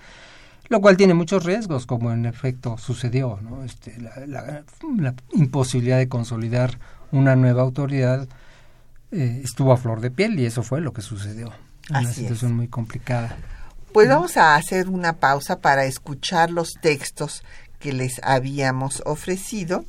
[0.69, 3.38] lo cual tiene muchos riesgos, como en efecto sucedió.
[3.41, 3.65] ¿no?
[3.65, 4.63] Este, la,
[5.34, 6.80] imposibilidad de consolidar
[7.12, 8.30] una nueva autoridad
[9.11, 11.51] eh, estuvo a flor de piel y eso fue lo que sucedió.
[11.89, 13.36] Una situación muy complicada.
[13.93, 17.43] Pues vamos a hacer una pausa para escuchar los textos
[17.84, 19.84] que les habíamos ofrecido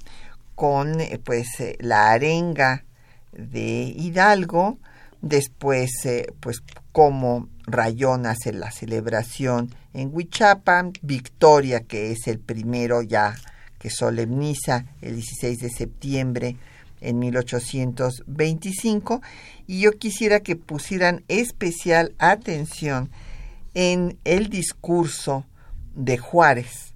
[0.56, 2.84] con eh, pues eh, la arenga
[3.30, 4.78] de Hidalgo,
[5.22, 13.00] después eh, pues como Rayón hace la celebración en Huichapan, Victoria que es el primero
[13.00, 13.36] ya
[13.78, 16.56] que solemniza el 16 de septiembre
[17.00, 19.22] en 1825
[19.68, 23.08] y yo quisiera que pusieran especial atención
[23.74, 25.44] en el discurso
[25.94, 26.93] de Juárez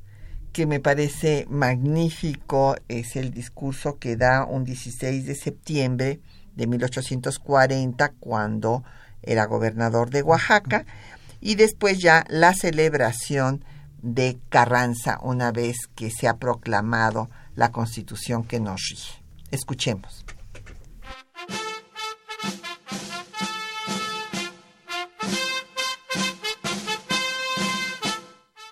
[0.52, 6.20] que me parece magnífico es el discurso que da un 16 de septiembre
[6.56, 8.82] de 1840 cuando
[9.22, 10.84] era gobernador de Oaxaca
[11.40, 13.64] y después ya la celebración
[14.02, 19.22] de Carranza una vez que se ha proclamado la constitución que nos rige.
[19.50, 20.24] Escuchemos.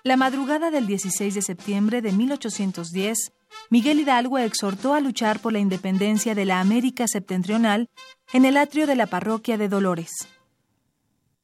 [0.07, 3.33] La madrugada del 16 de septiembre de 1810,
[3.69, 7.89] Miguel Hidalgo exhortó a luchar por la independencia de la América septentrional
[8.31, 10.29] en el atrio de la parroquia de Dolores.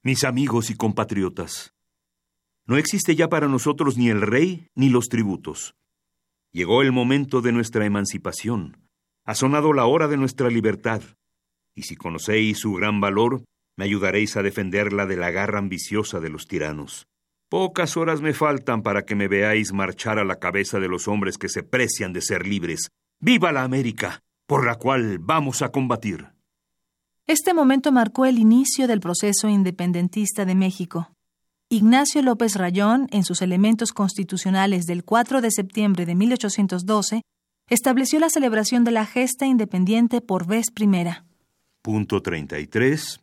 [0.02, 1.74] Mis amigos y compatriotas,
[2.66, 5.76] no existe ya para nosotros ni el rey ni los tributos.
[6.54, 8.78] Llegó el momento de nuestra emancipación,
[9.26, 11.02] ha sonado la hora de nuestra libertad,
[11.76, 13.44] y si conocéis su gran valor,
[13.76, 17.10] me ayudaréis a defenderla de la garra ambiciosa de los tiranos.
[17.54, 21.38] Pocas horas me faltan para que me veáis marchar a la cabeza de los hombres
[21.38, 22.90] que se precian de ser libres.
[23.20, 24.24] ¡Viva la América!
[24.48, 26.30] por la cual vamos a combatir.
[27.28, 31.12] Este momento marcó el inicio del proceso independentista de México.
[31.70, 37.22] Ignacio López Rayón, en sus elementos constitucionales del 4 de septiembre de 1812,
[37.70, 41.24] estableció la celebración de la gesta independiente por vez primera.
[41.84, 43.23] Punto 33.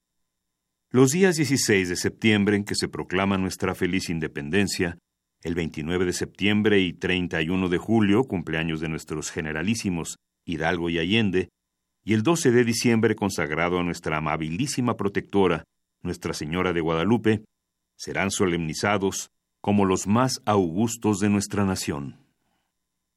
[0.93, 4.99] Los días 16 de septiembre en que se proclama nuestra feliz independencia,
[5.41, 11.49] el 29 de septiembre y 31 de julio, cumpleaños de nuestros generalísimos Hidalgo y Allende,
[12.03, 15.63] y el 12 de diciembre consagrado a nuestra amabilísima protectora,
[16.03, 17.45] Nuestra Señora de Guadalupe,
[17.97, 19.31] serán solemnizados
[19.61, 22.17] como los más augustos de nuestra nación.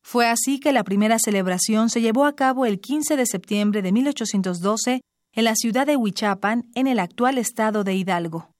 [0.03, 3.91] Fue así que la primera celebración se llevó a cabo el 15 de septiembre de
[3.93, 5.01] 1812
[5.34, 8.51] en la ciudad de Huichapan, en el actual estado de Hidalgo.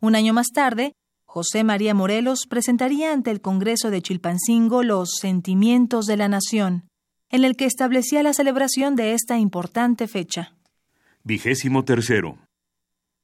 [0.00, 0.92] Un año más tarde,
[1.26, 6.88] José María Morelos presentaría ante el Congreso de Chilpancingo los Sentimientos de la Nación,
[7.30, 10.54] en el que establecía la celebración de esta importante fecha.
[11.22, 12.38] Vigésimo tercero.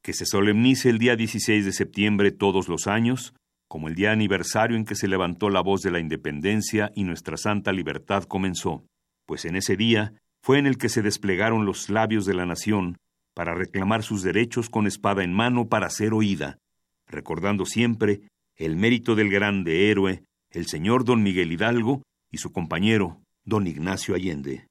[0.03, 3.32] Que se solemnice el día 16 de septiembre todos los años,
[3.68, 7.38] como el día aniversario en que se levantó la voz de la independencia y nuestra
[7.38, 8.84] santa libertad comenzó,
[9.24, 10.12] pues en ese día
[10.43, 12.99] fue en el que se desplegaron los labios de la nación
[13.34, 16.59] para reclamar sus derechos con espada en mano para ser oída,
[17.07, 18.22] recordando siempre
[18.57, 24.14] el mérito del grande héroe, el señor don Miguel Hidalgo y su compañero, don Ignacio
[24.14, 24.66] Allende.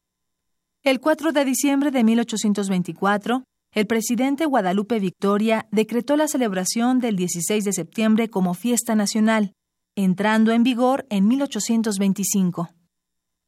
[0.84, 3.43] El 4 de diciembre de 1824,
[3.74, 9.53] el presidente Guadalupe Victoria decretó la celebración del 16 de septiembre como fiesta nacional,
[9.95, 12.69] entrando en vigor en 1825.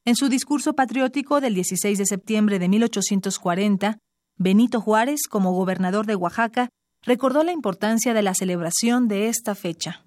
[0.05, 3.99] En su discurso patriótico del 16 de septiembre de 1840,
[4.37, 6.67] Benito Juárez, como gobernador de Oaxaca,
[7.03, 10.03] recordó la importancia de la celebración de esta fecha.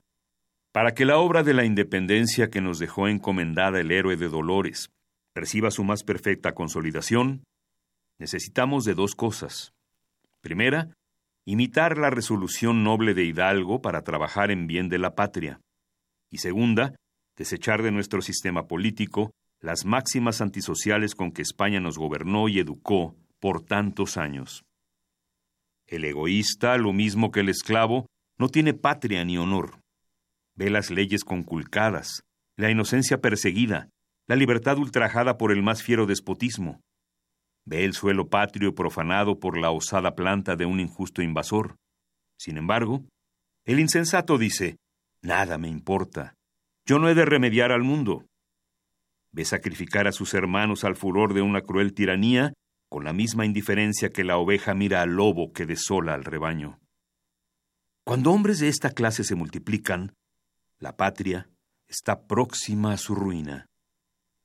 [0.72, 4.90] Para que la obra de la independencia que nos dejó encomendada el héroe de Dolores
[5.34, 7.44] reciba su más perfecta consolidación,
[8.18, 9.72] necesitamos de dos cosas.
[10.42, 10.90] Primera,
[11.46, 15.58] imitar la resolución noble de Hidalgo para trabajar en bien de la patria.
[16.30, 16.96] Y segunda,
[17.34, 23.16] desechar de nuestro sistema político las máximas antisociales con que España nos gobernó y educó
[23.40, 24.64] por tantos años.
[25.86, 28.06] El egoísta, lo mismo que el esclavo,
[28.38, 29.80] no tiene patria ni honor.
[30.54, 32.22] Ve las leyes conculcadas,
[32.56, 33.88] la inocencia perseguida,
[34.26, 36.80] la libertad ultrajada por el más fiero despotismo.
[37.64, 41.76] Ve el suelo patrio profanado por la osada planta de un injusto invasor.
[42.38, 43.04] Sin embargo,
[43.64, 44.76] el insensato dice,
[45.22, 46.34] Nada me importa.
[46.86, 48.24] Yo no he de remediar al mundo
[49.36, 52.54] ve sacrificar a sus hermanos al furor de una cruel tiranía
[52.88, 56.80] con la misma indiferencia que la oveja mira al lobo que desola al rebaño.
[58.02, 60.14] Cuando hombres de esta clase se multiplican,
[60.78, 61.50] la patria
[61.86, 63.66] está próxima a su ruina.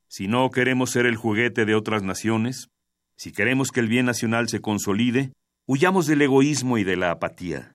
[0.10, 2.68] Si no queremos ser el juguete de otras naciones,
[3.16, 5.32] si queremos que el bien nacional se consolide,
[5.68, 7.72] huyamos del egoísmo y de la apatía.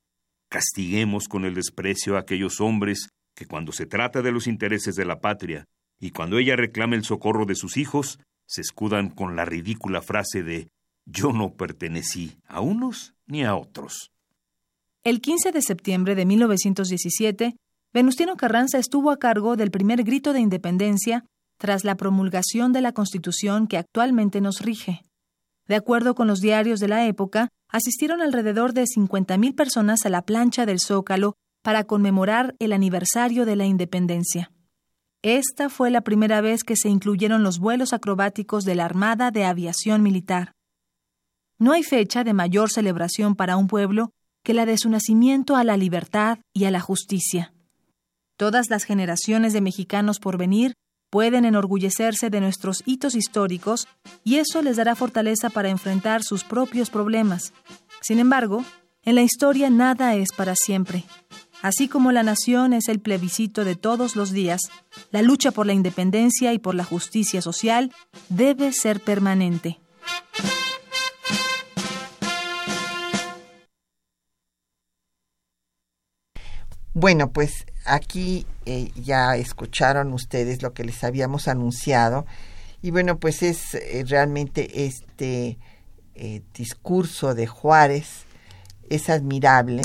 [0.50, 5.06] Castiguemos con el desprecio a aquellos hombres que cuando se trata de los intereses de
[5.06, 5.64] la patria
[5.98, 10.42] y cuando ella reclama el socorro de sus hijos, se escudan con la ridícula frase
[10.42, 10.68] de
[11.04, 14.12] yo no pertenecí a unos ni a otros.
[15.04, 17.56] El 15 de septiembre de 1917,
[17.92, 21.24] Venustiano Carranza estuvo a cargo del primer grito de independencia
[21.58, 25.02] tras la promulgación de la Constitución que actualmente nos rige.
[25.66, 30.22] De acuerdo con los diarios de la época, asistieron alrededor de 50.000 personas a la
[30.22, 34.52] plancha del Zócalo para conmemorar el aniversario de la independencia.
[35.22, 39.44] Esta fue la primera vez que se incluyeron los vuelos acrobáticos de la Armada de
[39.44, 40.52] Aviación Militar.
[41.58, 44.10] No hay fecha de mayor celebración para un pueblo
[44.42, 47.52] que la de su nacimiento a la libertad y a la justicia.
[48.36, 50.74] Todas las generaciones de mexicanos por venir
[51.10, 53.88] pueden enorgullecerse de nuestros hitos históricos
[54.22, 57.54] y eso les dará fortaleza para enfrentar sus propios problemas.
[58.02, 58.64] Sin embargo,
[59.02, 61.04] en la historia nada es para siempre.
[61.62, 64.60] Así como la nación es el plebiscito de todos los días,
[65.10, 67.92] la lucha por la independencia y por la justicia social
[68.28, 69.80] debe ser permanente.
[76.98, 82.24] Bueno, pues aquí eh, ya escucharon ustedes lo que les habíamos anunciado
[82.80, 85.58] y bueno, pues es eh, realmente este
[86.14, 88.24] eh, discurso de Juárez
[88.88, 89.82] es admirable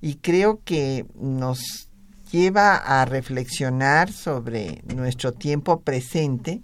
[0.00, 1.88] y creo que nos
[2.30, 6.62] lleva a reflexionar sobre nuestro tiempo presente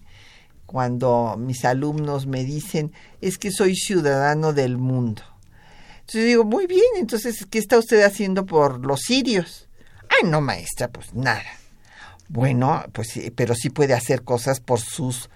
[0.66, 5.22] cuando mis alumnos me dicen es que soy ciudadano del mundo.
[6.01, 9.68] Entonces digo, muy bien, entonces, ¿qué está usted haciendo por los sirios?
[10.11, 11.45] Ay, no, maestra, pues nada.
[12.28, 15.30] Bueno, pues pero sí puede hacer cosas por sus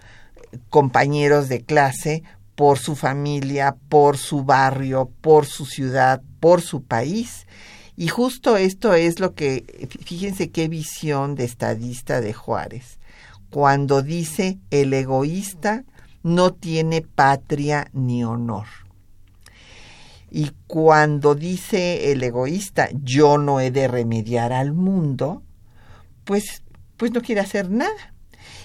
[0.68, 2.22] compañeros de clase,
[2.54, 7.46] por su familia, por su barrio, por su ciudad, por su país.
[8.00, 13.00] Y justo esto es lo que, fíjense qué visión de estadista de Juárez,
[13.50, 15.82] cuando dice el egoísta
[16.22, 18.66] no tiene patria ni honor.
[20.30, 25.42] Y cuando dice el egoísta, yo no he de remediar al mundo,
[26.22, 26.62] pues,
[26.96, 28.14] pues no quiere hacer nada.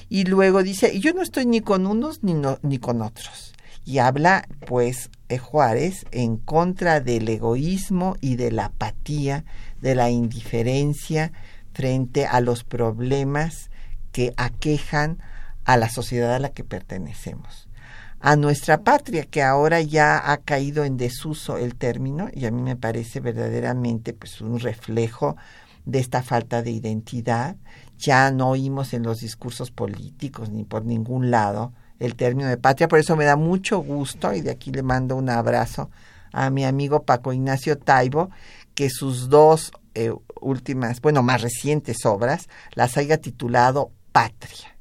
[0.09, 3.55] Y luego dice, yo no estoy ni con unos ni, ni con otros.
[3.83, 9.45] Y habla, pues, Juárez en contra del egoísmo y de la apatía,
[9.81, 11.31] de la indiferencia
[11.73, 13.69] frente a los problemas
[14.11, 15.19] que aquejan
[15.65, 17.67] a la sociedad a la que pertenecemos
[18.23, 22.61] a nuestra patria, que ahora ya ha caído en desuso el término, y a mí
[22.61, 25.35] me parece verdaderamente pues un reflejo
[25.83, 27.57] de esta falta de identidad.
[27.97, 32.87] Ya no oímos en los discursos políticos ni por ningún lado el término de patria,
[32.87, 35.89] por eso me da mucho gusto, y de aquí le mando un abrazo
[36.31, 38.29] a mi amigo Paco Ignacio Taibo,
[38.75, 44.75] que sus dos eh, últimas, bueno, más recientes obras las haya titulado Patria.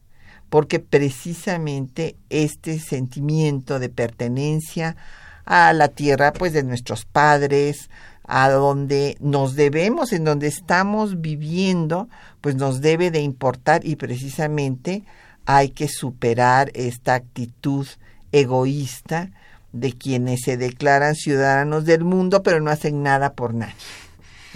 [0.48, 4.96] Porque precisamente este sentimiento de pertenencia
[5.44, 7.90] a la tierra pues de nuestros padres,
[8.24, 12.08] a donde nos debemos, en donde estamos viviendo,
[12.40, 15.04] pues nos debe de importar y precisamente
[15.46, 17.86] hay que superar esta actitud
[18.32, 19.30] egoísta
[19.72, 23.74] de quienes se declaran ciudadanos del mundo pero no hacen nada por nadie,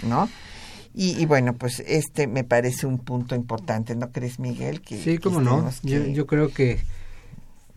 [0.03, 0.29] ¿no?
[0.99, 4.81] Y, bueno, pues este me parece un punto importante, ¿no crees, Miguel?
[4.81, 5.69] Que, sí, cómo no.
[5.83, 6.79] Yo, creo que,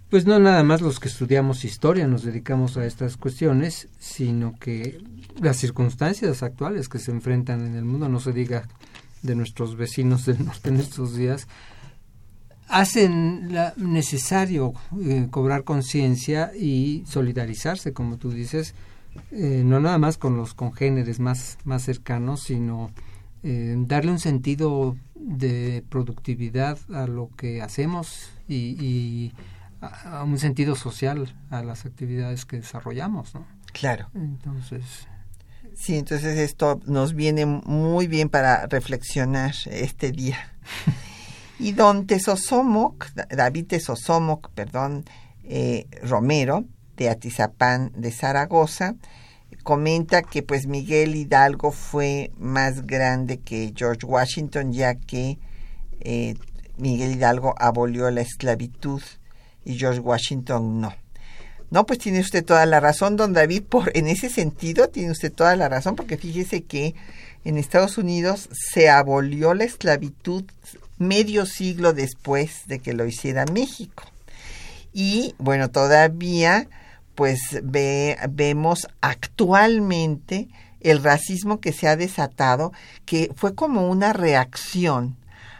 [0.08, 5.02] pues no nada más los que estudiamos historia nos dedicamos a estas cuestiones, sino que
[5.38, 8.66] las circunstancias actuales que se enfrentan en el mundo, no se diga
[9.20, 11.46] de nuestros vecinos del norte en estos días,
[12.70, 18.74] hacen la, necesario eh, cobrar conciencia y solidarizarse, como tú dices,
[19.32, 22.90] eh, no nada más con los congéneres más, más cercanos, sino
[23.42, 29.32] eh, darle un sentido de productividad a lo que hacemos y,
[29.80, 33.46] a, un sentido social a las actividades que desarrollamos, ¿no?
[33.72, 34.08] Claro.
[34.14, 35.08] Entonces.
[35.74, 40.36] Sí, entonces esto nos viene muy bien para reflexionar este día.
[41.60, 45.04] y don Tesosomoc, David Tesosomoc, perdón,
[45.44, 46.64] eh, Romero,
[46.96, 48.94] de Atizapán de Zaragoza,
[49.62, 55.38] comenta que pues Miguel Hidalgo fue más grande que George Washington ya que
[56.00, 56.34] eh,
[56.78, 59.02] Miguel Hidalgo abolió la esclavitud
[59.64, 60.94] y George Washington no.
[61.70, 65.32] No, pues tiene usted toda la razón, don David, por en ese sentido tiene usted
[65.32, 66.94] toda la razón, porque fíjese que
[67.44, 70.44] en Estados Unidos se abolió la esclavitud
[71.00, 74.04] medio siglo después de que lo hiciera México.
[74.92, 76.68] Y bueno, todavía
[77.14, 80.48] pues ve, vemos actualmente
[80.80, 82.72] el racismo que se ha desatado,
[83.04, 85.16] que fue como una reacción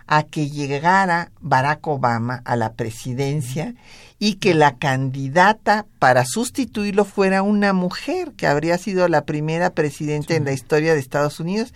[0.07, 3.75] a que llegara Barack Obama a la presidencia
[4.19, 10.35] y que la candidata para sustituirlo fuera una mujer, que habría sido la primera presidenta
[10.35, 11.73] en la historia de Estados Unidos.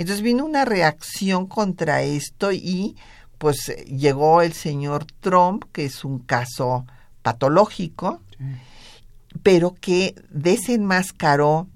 [0.00, 2.96] Entonces vino una reacción contra esto y
[3.36, 6.86] pues llegó el señor Trump, que es un caso
[7.20, 8.18] patológico,
[9.42, 11.68] pero que desenmascaró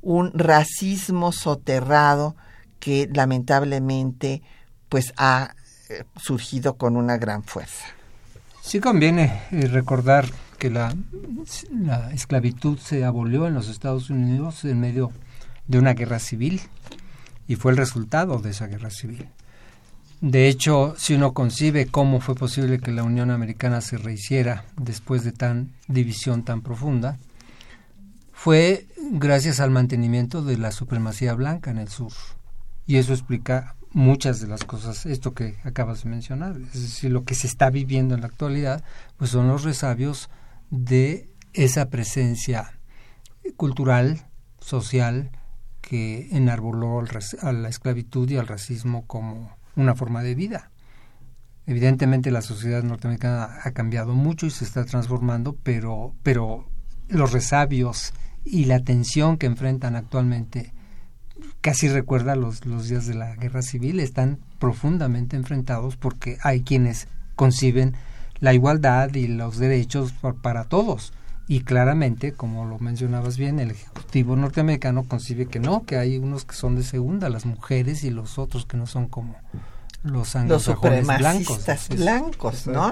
[0.00, 2.36] un racismo soterrado
[2.78, 4.42] que lamentablemente
[4.88, 5.56] pues ha
[5.88, 7.84] eh, surgido con una gran fuerza.
[8.60, 10.94] Sí conviene eh, recordar que la,
[11.72, 15.10] la, esclavitud se abolió en los Estados Unidos en medio
[15.66, 16.60] de una guerra civil
[17.46, 19.28] y fue el resultado de esa guerra civil.
[20.20, 25.24] De hecho, si uno concibe cómo fue posible que la Unión Americana se rehiciera después
[25.24, 27.18] de tan división tan profunda,
[28.32, 32.12] fue gracias al mantenimiento de la supremacía blanca en el sur.
[32.86, 37.24] Y eso explica muchas de las cosas, esto que acabas de mencionar, es decir, lo
[37.24, 38.84] que se está viviendo en la actualidad,
[39.16, 40.30] pues son los resabios
[40.70, 42.78] de esa presencia
[43.56, 44.26] cultural,
[44.60, 45.30] social,
[45.92, 47.04] que enarboló
[47.42, 50.70] a la esclavitud y al racismo como una forma de vida.
[51.66, 56.66] Evidentemente la sociedad norteamericana ha cambiado mucho y se está transformando, pero, pero
[57.08, 60.72] los resabios y la tensión que enfrentan actualmente
[61.60, 67.06] casi recuerda los, los días de la guerra civil, están profundamente enfrentados porque hay quienes
[67.36, 67.96] conciben
[68.40, 71.12] la igualdad y los derechos para todos.
[71.52, 76.46] Y claramente, como lo mencionabas bien, el Ejecutivo norteamericano concibe que no, que hay unos
[76.46, 79.36] que son de segunda, las mujeres, y los otros que no son como
[80.02, 81.88] los anglosajones los blancos.
[81.90, 82.90] blancos, ¿no?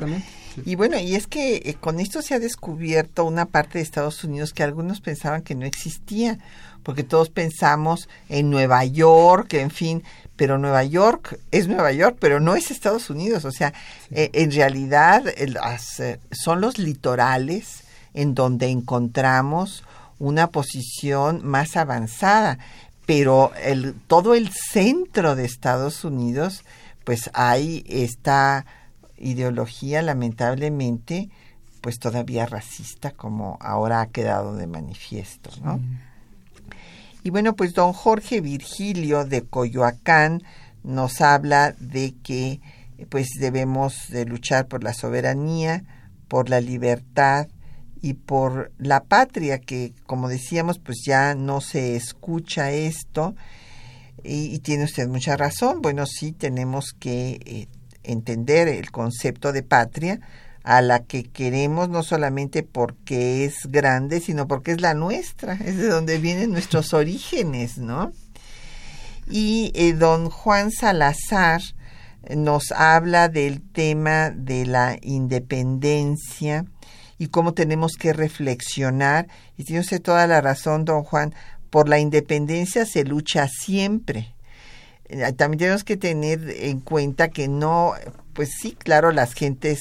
[0.67, 4.25] Y bueno, y es que eh, con esto se ha descubierto una parte de Estados
[4.25, 6.39] Unidos que algunos pensaban que no existía,
[6.83, 10.03] porque todos pensamos en Nueva York, en fin,
[10.37, 13.73] pero Nueva York es Nueva York, pero no es Estados Unidos, o sea,
[14.11, 17.85] eh, en realidad eh, son los litorales
[18.15, 19.85] en donde encontramos
[20.19, 22.59] una posición más avanzada,
[23.07, 26.65] pero el, todo el centro de Estados Unidos,
[27.05, 28.67] pues hay esta
[29.19, 31.29] ideología lamentablemente
[31.81, 35.81] pues todavía racista como ahora ha quedado de manifiesto, ¿no?
[37.23, 40.43] Y bueno, pues don Jorge Virgilio de Coyoacán
[40.83, 42.61] nos habla de que
[43.09, 45.85] pues debemos de luchar por la soberanía,
[46.29, 47.49] por la libertad
[48.03, 53.35] y por la patria, que como decíamos, pues ya no se escucha esto.
[54.23, 55.81] Y, tiene usted mucha razón.
[55.81, 57.69] Bueno, sí tenemos que eh,
[58.03, 60.21] entender el concepto de patria
[60.63, 65.79] a la que queremos no solamente porque es grande, sino porque es la nuestra, es
[65.79, 68.13] de donde vienen nuestros orígenes, ¿no?
[69.27, 71.63] Y eh, don Juan Salazar
[72.37, 76.67] nos habla del tema de la independencia
[77.21, 79.29] y cómo tenemos que reflexionar.
[79.59, 81.35] Y tiene usted toda la razón, don Juan,
[81.69, 84.35] por la independencia se lucha siempre.
[85.05, 87.93] Eh, también tenemos que tener en cuenta que no,
[88.33, 89.81] pues sí, claro, las gentes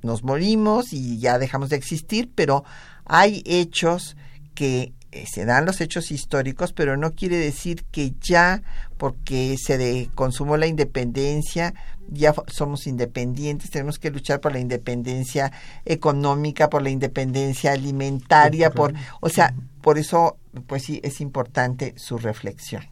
[0.00, 2.64] nos morimos y ya dejamos de existir, pero
[3.04, 4.16] hay hechos
[4.54, 4.94] que
[5.26, 8.62] se dan los hechos históricos, pero no quiere decir que ya
[8.96, 11.74] porque se consumó la independencia,
[12.08, 15.52] ya somos independientes, tenemos que luchar por la independencia
[15.84, 20.36] económica, por la independencia alimentaria, por, o sea, por eso,
[20.66, 22.84] pues sí, es importante su reflexión.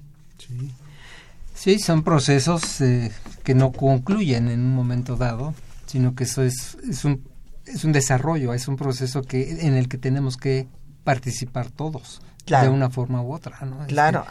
[1.54, 3.12] Sí, son procesos eh,
[3.44, 5.54] que no concluyen en un momento dado,
[5.86, 7.22] sino que eso es, es, un,
[7.66, 10.66] es un desarrollo, es un proceso que en el que tenemos que
[11.04, 12.20] participar todos.
[12.46, 13.58] de una forma u otra.
[13.64, 13.86] ¿no?
[13.86, 14.26] Claro,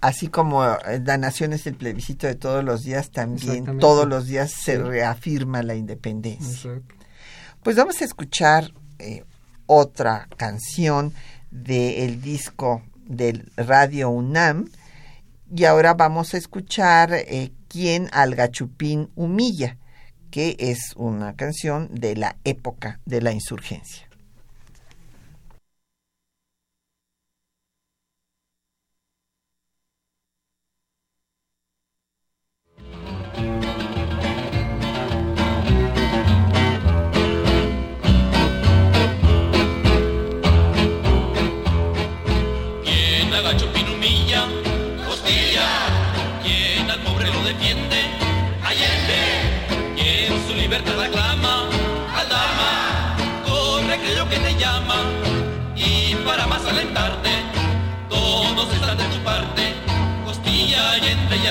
[0.00, 4.26] así como eh, la nación es el plebiscito de todos los días, también todos los
[4.26, 6.80] días se reafirma la independencia.
[7.62, 9.24] Pues vamos a escuchar eh,
[9.66, 11.12] otra canción
[11.50, 14.70] del disco del Radio UNAM
[15.54, 19.76] y ahora vamos a escuchar eh, Quien al gachupín humilla,
[20.30, 24.09] que es una canción de la época de la insurgencia.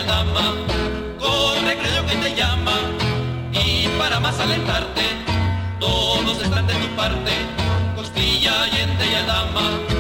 [0.10, 0.56] Dama,
[1.20, 2.76] corre creo que te llama,
[3.54, 5.04] y para más alentarte,
[5.80, 7.32] todos están de tu parte,
[7.96, 9.99] costilla, y dama.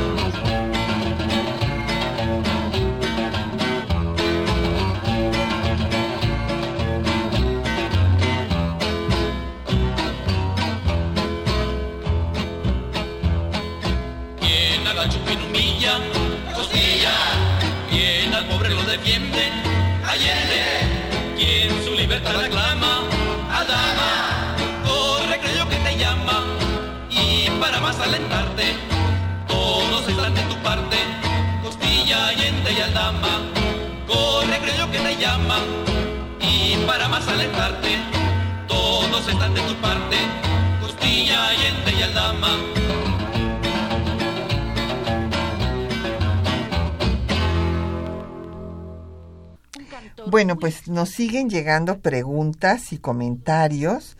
[50.31, 54.15] Bueno, pues nos siguen llegando preguntas y comentarios.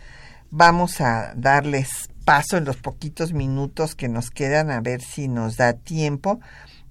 [0.49, 5.57] Vamos a darles paso en los poquitos minutos que nos quedan a ver si nos
[5.57, 6.39] da tiempo.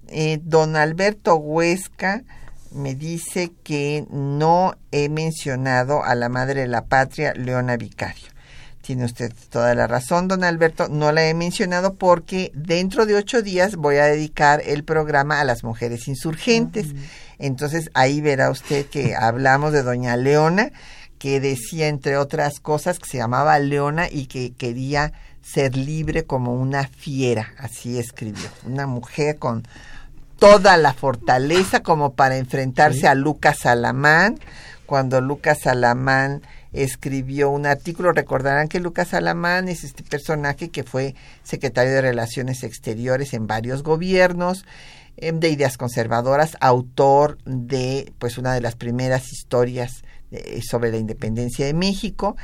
[0.07, 2.23] Eh, don Alberto Huesca
[2.71, 8.27] me dice que no he mencionado a la madre de la patria, Leona Vicario.
[8.81, 10.87] Tiene usted toda la razón, don Alberto.
[10.87, 15.43] No la he mencionado porque dentro de ocho días voy a dedicar el programa a
[15.43, 16.87] las mujeres insurgentes.
[17.37, 20.71] Entonces ahí verá usted que hablamos de doña Leona,
[21.19, 26.53] que decía, entre otras cosas, que se llamaba Leona y que quería ser libre como
[26.53, 27.53] una fiera.
[27.57, 28.49] Así escribió.
[28.65, 29.67] Una mujer con
[30.39, 34.39] toda la fortaleza como para enfrentarse a Lucas Alamán.
[34.85, 41.13] Cuando Lucas Alamán escribió un artículo, recordarán que Lucas Alamán es este personaje que fue
[41.43, 44.65] secretario de Relaciones Exteriores en varios gobiernos
[45.17, 50.97] em, de ideas conservadoras, autor de pues una de las primeras historias eh, sobre la
[50.97, 52.37] independencia de México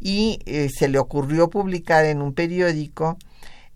[0.00, 3.18] y eh, se le ocurrió publicar en un periódico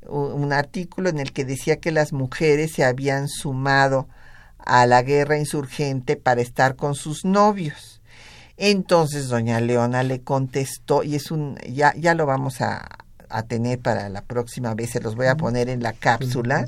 [0.09, 4.09] un artículo en el que decía que las mujeres se habían sumado
[4.59, 8.01] a la guerra insurgente para estar con sus novios.
[8.57, 12.89] Entonces doña Leona le contestó, y es un, ya, ya lo vamos a,
[13.29, 16.65] a tener para la próxima vez, se los voy a poner en la cápsula,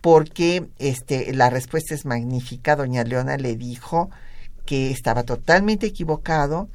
[0.00, 2.76] porque este, la respuesta es magnífica.
[2.76, 4.10] Doña Leona le dijo
[4.64, 6.68] que estaba totalmente equivocado,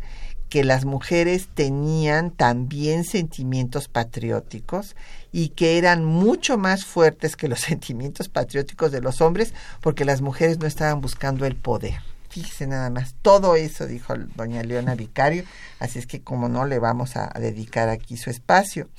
[0.54, 4.96] que las mujeres tenían también sentimientos patrióticos
[5.32, 9.52] y que eran mucho más fuertes que los sentimientos patrióticos de los hombres
[9.82, 11.96] porque las mujeres no estaban buscando el poder.
[12.30, 15.44] Fíjese nada más, todo eso dijo doña Leona Vicario,
[15.80, 18.90] así es que como no le vamos a, dedicar aquí su espacio.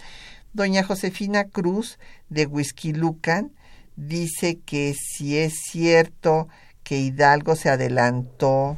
[0.55, 2.01] Doña Josefina Cruz
[2.31, 3.53] de Whisky Lucan
[3.95, 6.49] dice que si es cierto
[6.83, 8.77] que Hidalgo se adelantó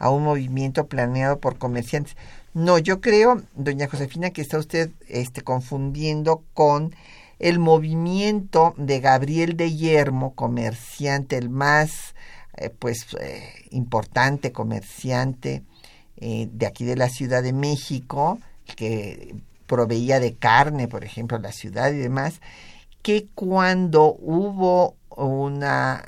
[0.00, 2.16] a un movimiento planeado por comerciantes.
[2.52, 6.92] No, yo creo, doña Josefina, que está usted este, confundiendo con
[7.38, 12.14] el movimiento de Gabriel de Yermo, comerciante, el más
[12.56, 15.62] eh, pues eh, importante comerciante
[16.16, 18.38] eh, de aquí de la Ciudad de México,
[18.76, 19.36] que
[19.66, 22.40] proveía de carne, por ejemplo, la ciudad y demás,
[23.02, 26.04] que cuando hubo una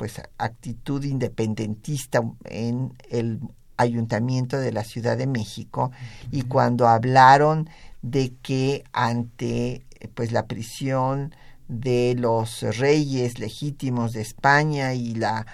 [0.00, 3.38] pues actitud independentista en el
[3.76, 5.90] ayuntamiento de la Ciudad de México
[6.30, 7.68] y cuando hablaron
[8.00, 9.84] de que ante
[10.14, 11.34] pues la prisión
[11.68, 15.44] de los reyes legítimos de España y la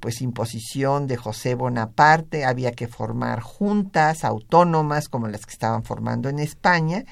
[0.00, 6.30] pues imposición de José Bonaparte había que formar juntas autónomas como las que estaban formando
[6.30, 7.04] en España.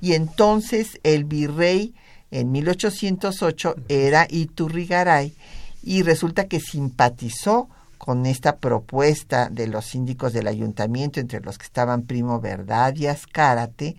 [0.00, 1.92] Y entonces el virrey
[2.30, 5.34] en 1808 era Iturrigaray
[5.82, 7.68] y resulta que simpatizó
[7.98, 13.06] con esta propuesta de los síndicos del ayuntamiento, entre los que estaban Primo Verdad y
[13.06, 13.96] Azcárate,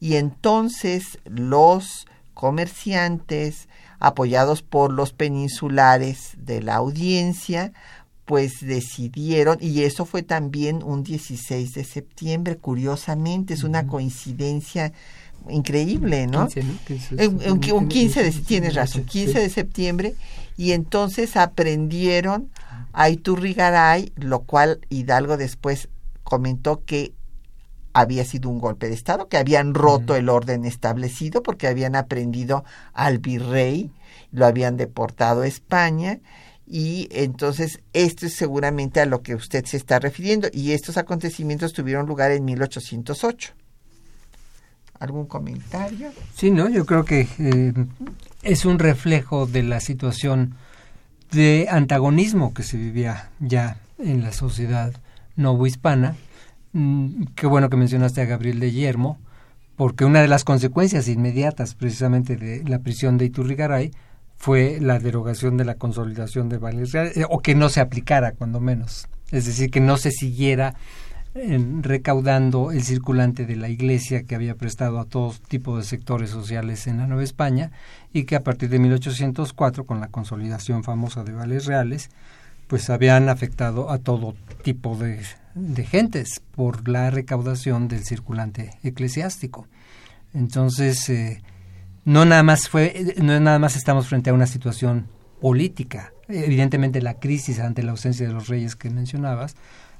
[0.00, 3.68] y entonces los comerciantes,
[3.98, 7.72] apoyados por los peninsulares de la audiencia,
[8.26, 14.92] pues decidieron, y eso fue también un 16 de septiembre, curiosamente, es una coincidencia
[15.48, 16.48] increíble, ¿no?
[17.28, 20.14] un, 15 de, tienes razón, 15 de septiembre,
[20.56, 22.50] y entonces aprendieron
[22.92, 25.88] a Iturrigaray, lo cual Hidalgo después
[26.24, 27.12] comentó que
[27.92, 32.64] había sido un golpe de Estado, que habían roto el orden establecido porque habían aprendido
[32.92, 33.90] al virrey,
[34.32, 36.20] lo habían deportado a España
[36.66, 41.72] y entonces esto es seguramente a lo que usted se está refiriendo y estos acontecimientos
[41.72, 43.52] tuvieron lugar en 1808.
[44.98, 46.10] ¿Algún comentario?
[46.34, 47.72] Sí, no, yo creo que eh,
[48.46, 50.54] es un reflejo de la situación
[51.32, 54.92] de antagonismo que se vivía ya en la sociedad
[55.34, 56.14] novohispana.
[56.72, 59.18] Mm, qué bueno que mencionaste a Gabriel de Yermo,
[59.74, 63.90] porque una de las consecuencias inmediatas precisamente de la prisión de Iturrigaray
[64.36, 68.32] fue la derogación de la consolidación de vales reales, eh, o que no se aplicara,
[68.32, 69.08] cuando menos.
[69.32, 70.76] Es decir, que no se siguiera
[71.82, 76.86] recaudando el circulante de la Iglesia que había prestado a todo tipo de sectores sociales
[76.86, 77.70] en la Nueva España
[78.12, 82.10] y que a partir de 1804, con la consolidación famosa de vales reales,
[82.66, 85.22] pues habían afectado a todo tipo de,
[85.84, 89.68] gentes por la recaudación del circulante eclesiástico.
[90.34, 91.42] Entonces, eh,
[92.04, 95.06] no nada más fue, no nada más estamos frente a una situación
[95.40, 96.12] política.
[96.28, 99.54] Evidentemente la crisis ante la ausencia de los reyes que mencionabas,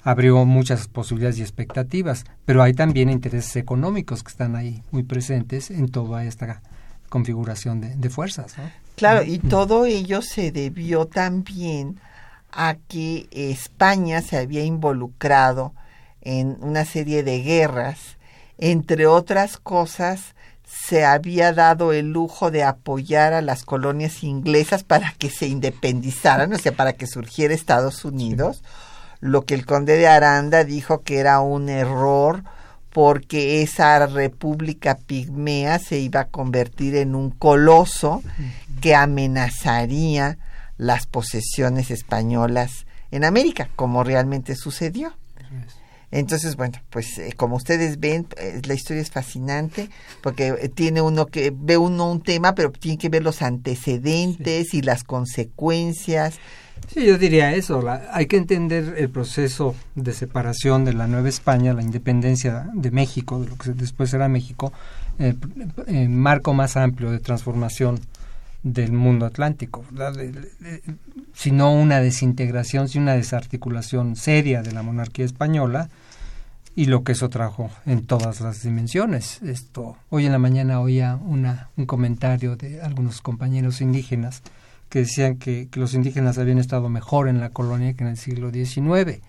[0.07, 5.73] abrió muchas posibilidades y expectativas, pero hay también intereses económicos que están ahí muy presentes
[5.73, 6.63] en toda esta
[7.09, 8.55] configuración de, fuerzas.
[8.95, 11.99] Claro, y todo ello se debió también
[12.53, 15.75] a que España se había involucrado
[16.21, 18.17] en una serie de guerras,
[18.59, 25.15] entre otras cosas, se había dado el lujo de apoyar a las colonias inglesas para
[25.19, 28.63] que se independizaran, o sea, para que surgiera Estados Unidos,
[29.21, 32.43] lo que el conde de Aranda dijo que era un error
[32.93, 38.23] porque esa república pigmea se iba a convertir en un coloso
[38.81, 40.39] que amenazaría
[40.79, 45.13] las posesiones españolas en América, como realmente sucedió.
[46.11, 49.91] Entonces, bueno, pues eh, como ustedes ven, eh, la historia es fascinante
[50.23, 54.73] porque eh, tiene uno que ve uno un tema, pero tiene que ver los antecedentes
[54.73, 56.39] y las consecuencias.
[56.93, 57.83] Sí, yo diría eso.
[58.13, 63.41] hay que entender el proceso de separación de la Nueva España, la independencia de México,
[63.41, 64.73] de lo que después era México,
[65.19, 68.01] el marco más amplio de transformación
[68.63, 69.85] del mundo atlántico,
[71.35, 75.89] sino una desintegración, sino una desarticulación seria de la monarquía española
[76.75, 79.41] y lo que eso trajo en todas las dimensiones.
[79.43, 84.43] Esto hoy en la mañana oía una, un comentario de algunos compañeros indígenas
[84.89, 88.51] que decían que, los indígenas habían estado mejor en la colonia que en el siglo
[88.51, 89.21] XIX.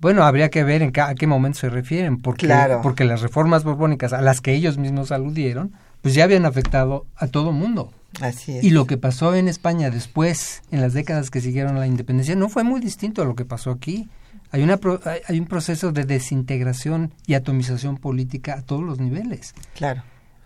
[0.00, 2.48] Bueno, habría que ver en a qué momento se refieren, porque,
[2.82, 7.26] porque las reformas borbónicas a las que ellos mismos aludieron, pues ya habían afectado a
[7.26, 7.92] todo mundo.
[8.20, 8.64] Así es.
[8.64, 12.34] Y lo que pasó en España después, en las décadas que siguieron a la independencia,
[12.34, 14.08] no fue muy distinto a lo que pasó aquí.
[14.52, 14.80] Hay, una
[15.28, 19.54] hay un proceso de desintegración y atomización política a todos los niveles.
[19.76, 20.02] Claro.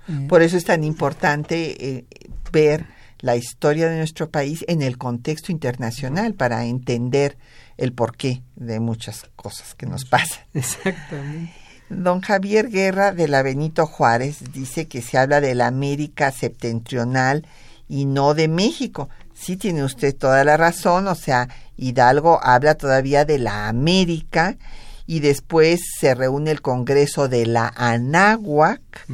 [0.09, 0.27] Eh.
[0.29, 2.05] Por eso es tan importante eh,
[2.53, 2.87] ver
[3.25, 7.39] la historia de nuestro país en el contexto internacional para entender
[7.79, 10.45] el porqué de muchas cosas que nos pasan.
[10.53, 11.55] Exactamente.
[11.89, 17.47] Don Javier Guerra de la Benito Juárez dice que se habla de la América septentrional
[17.89, 19.09] y no de México.
[19.33, 21.49] Sí tiene usted toda la razón, o sea,
[21.79, 24.59] Hidalgo habla todavía de la América
[25.07, 29.07] y después se reúne el Congreso de la Anáhuac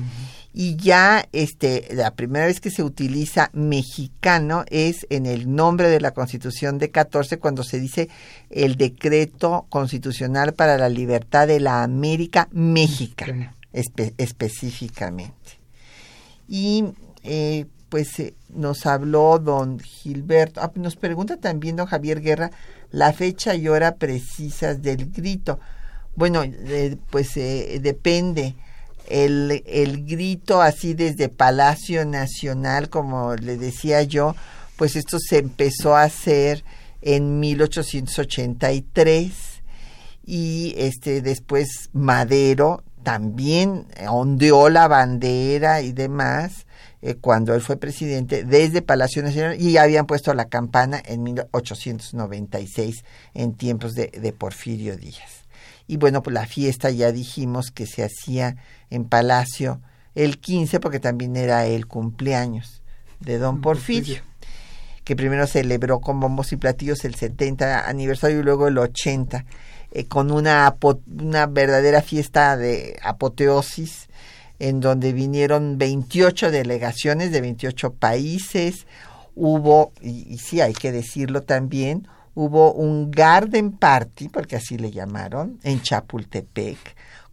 [0.52, 6.00] y ya este la primera vez que se utiliza mexicano es en el nombre de
[6.00, 8.08] la Constitución de 14 cuando se dice
[8.50, 15.32] el decreto constitucional para la libertad de la América mexicana específicamente.
[16.48, 16.84] Y
[17.22, 22.50] eh, pues eh, nos habló don Gilberto ah, nos pregunta también don Javier Guerra
[22.90, 25.60] la fecha y hora precisas del grito.
[26.16, 28.56] Bueno eh, pues depende
[29.10, 34.34] el, el grito así desde Palacio Nacional, como le decía yo,
[34.76, 36.64] pues esto se empezó a hacer
[37.02, 39.32] en 1883
[40.24, 46.66] y este después Madero también ondeó la bandera y demás
[47.02, 53.04] eh, cuando él fue presidente desde Palacio Nacional y habían puesto la campana en 1896
[53.34, 55.40] en tiempos de, de Porfirio Díaz.
[55.90, 58.54] Y bueno, pues la fiesta ya dijimos que se hacía
[58.90, 59.80] en Palacio
[60.14, 62.80] el 15 porque también era el cumpleaños
[63.18, 64.22] de don Porfirio,
[65.02, 69.44] que primero celebró con bombos y platillos el 70 aniversario y luego el 80,
[69.90, 70.76] eh, con una,
[71.20, 74.10] una verdadera fiesta de apoteosis
[74.60, 78.86] en donde vinieron 28 delegaciones de 28 países,
[79.34, 84.90] hubo, y, y sí hay que decirlo también, hubo un garden party, porque así le
[84.90, 86.78] llamaron, en Chapultepec,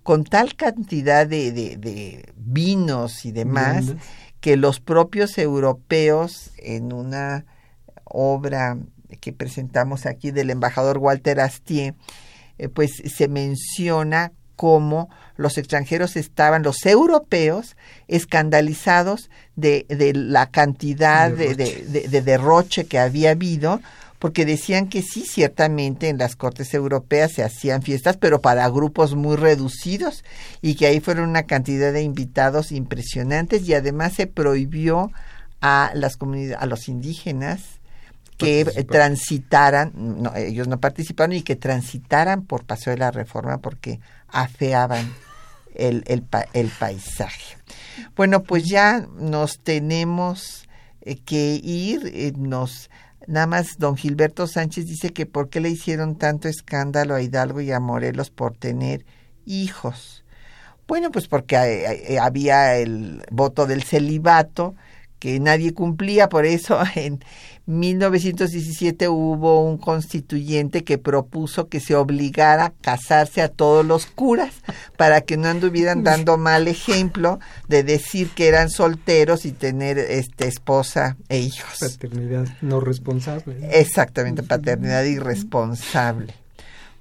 [0.03, 3.85] con tal cantidad de, de, vinos y demás,
[4.39, 7.45] que los propios europeos en una
[8.05, 8.77] obra
[9.19, 11.95] que presentamos aquí del embajador Walter Astier,
[12.57, 17.77] eh, pues se menciona cómo los extranjeros estaban, los europeos,
[18.07, 23.79] escandalizados de, de la cantidad de, de, derroche que había habido,
[24.19, 29.15] porque decían que sí, ciertamente en las cortes europeas se hacían fiestas, pero para grupos
[29.15, 30.23] muy reducidos
[30.61, 35.11] y que ahí fueron una cantidad de invitados impresionantes y además se prohibió
[35.61, 37.61] a las comunidades, a los indígenas
[38.37, 43.99] que transitaran, no, ellos no participaron y que transitaran por Paseo de la Reforma porque
[44.27, 45.11] afeaban
[45.73, 47.57] el, el, el paisaje.
[48.15, 50.67] Bueno, pues ya nos tenemos
[51.01, 52.89] eh, que ir, eh, nos
[53.27, 57.59] Nada más don Gilberto Sánchez dice que por qué le hicieron tanto escándalo a Hidalgo
[57.59, 59.05] y a Morelos por tener
[59.45, 60.23] hijos.
[60.87, 64.75] Bueno, pues porque había el voto del celibato
[65.19, 67.19] que nadie cumplía, por eso en
[67.67, 74.53] 1917 hubo un constituyente que propuso que se obligara a casarse a todos los curas
[74.95, 80.47] para que no anduvieran dando mal ejemplo de decir que eran solteros y tener este
[80.47, 81.79] esposa e hijos.
[81.79, 83.57] Paternidad no responsable.
[83.69, 86.33] Exactamente, paternidad irresponsable.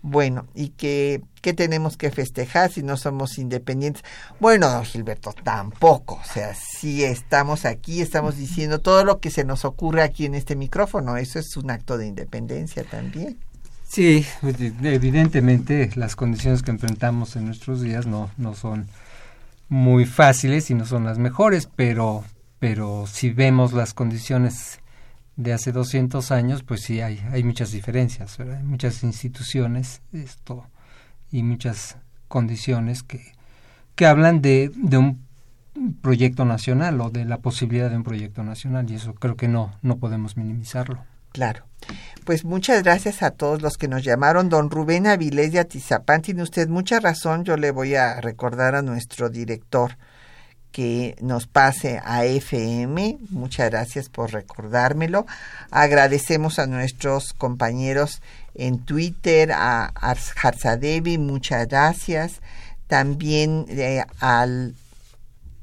[0.03, 4.03] Bueno, ¿y qué, qué tenemos que festejar si no somos independientes?
[4.41, 6.15] Bueno, Gilberto, tampoco.
[6.21, 10.35] O sea, si estamos aquí, estamos diciendo todo lo que se nos ocurre aquí en
[10.35, 11.17] este micrófono.
[11.17, 13.39] Eso es un acto de independencia también.
[13.85, 18.89] Sí, evidentemente las condiciones que enfrentamos en nuestros días no, no son
[19.69, 22.25] muy fáciles y no son las mejores, pero,
[22.59, 24.81] pero si vemos las condiciones
[25.37, 30.67] de hace 200 años, pues sí hay, hay muchas diferencias, Hay muchas instituciones esto,
[31.31, 31.97] y muchas
[32.29, 33.33] condiciones que,
[33.95, 35.27] que hablan de, de un
[36.01, 39.75] proyecto nacional o de la posibilidad de un proyecto nacional y eso creo que no,
[39.83, 41.05] no podemos minimizarlo.
[41.33, 41.65] Claro.
[42.25, 44.49] Pues muchas gracias a todos los que nos llamaron.
[44.49, 47.45] Don Rubén Avilés de Atizapán, tiene usted mucha razón.
[47.45, 49.99] Yo le voy a recordar a nuestro director
[50.73, 53.19] que nos pase a FM.
[53.31, 55.27] Muchas gracias por recordármelo.
[55.71, 58.23] Agradecemos a nuestros compañeros
[58.59, 62.41] en Twitter, a Harzadevi, muchas gracias.
[62.87, 64.75] También eh, al,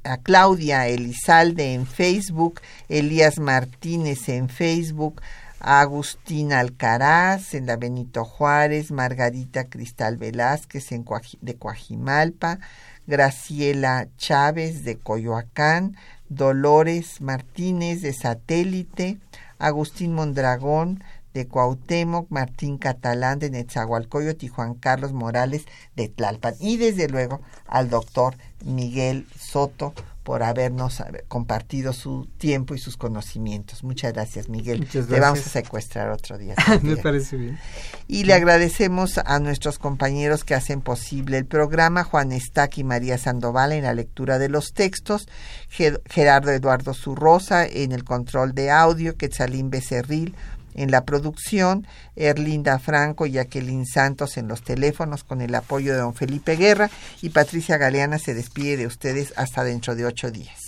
[0.03, 5.21] a Claudia Elizalde en Facebook, Elías Martínez en Facebook,
[5.59, 11.05] Agustín Alcaraz en la Benito Juárez, Margarita Cristal Velázquez en
[11.41, 12.59] de Coajimalpa,
[13.07, 15.95] Graciela Chávez de Coyoacán,
[16.27, 19.19] Dolores Martínez de Satélite,
[19.57, 21.01] Agustín Mondragón
[21.33, 25.65] de Cuauhtémoc, Martín Catalán de Netzahualcoyot y Juan Carlos Morales
[25.95, 26.55] de Tlalpan.
[26.59, 32.97] Y desde luego al doctor Miguel Soto por habernos eh, compartido su tiempo y sus
[32.97, 33.83] conocimientos.
[33.83, 34.79] Muchas gracias, Miguel.
[34.79, 36.55] Muchas Le vamos a secuestrar otro día.
[36.81, 37.59] Me parece bien.
[38.07, 43.17] Y le agradecemos a nuestros compañeros que hacen posible el programa, Juan Estac y María
[43.17, 45.27] Sandoval en la lectura de los textos,
[45.69, 50.35] Gerardo Eduardo Zurrosa en el control de audio, Quetzalín Becerril,
[50.75, 55.99] en la producción, Erlinda Franco y Jacqueline Santos en los teléfonos con el apoyo de
[55.99, 56.89] don Felipe Guerra
[57.21, 60.59] y Patricia Galeana se despide de ustedes hasta dentro de ocho días.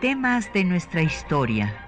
[0.00, 1.87] Temas de nuestra historia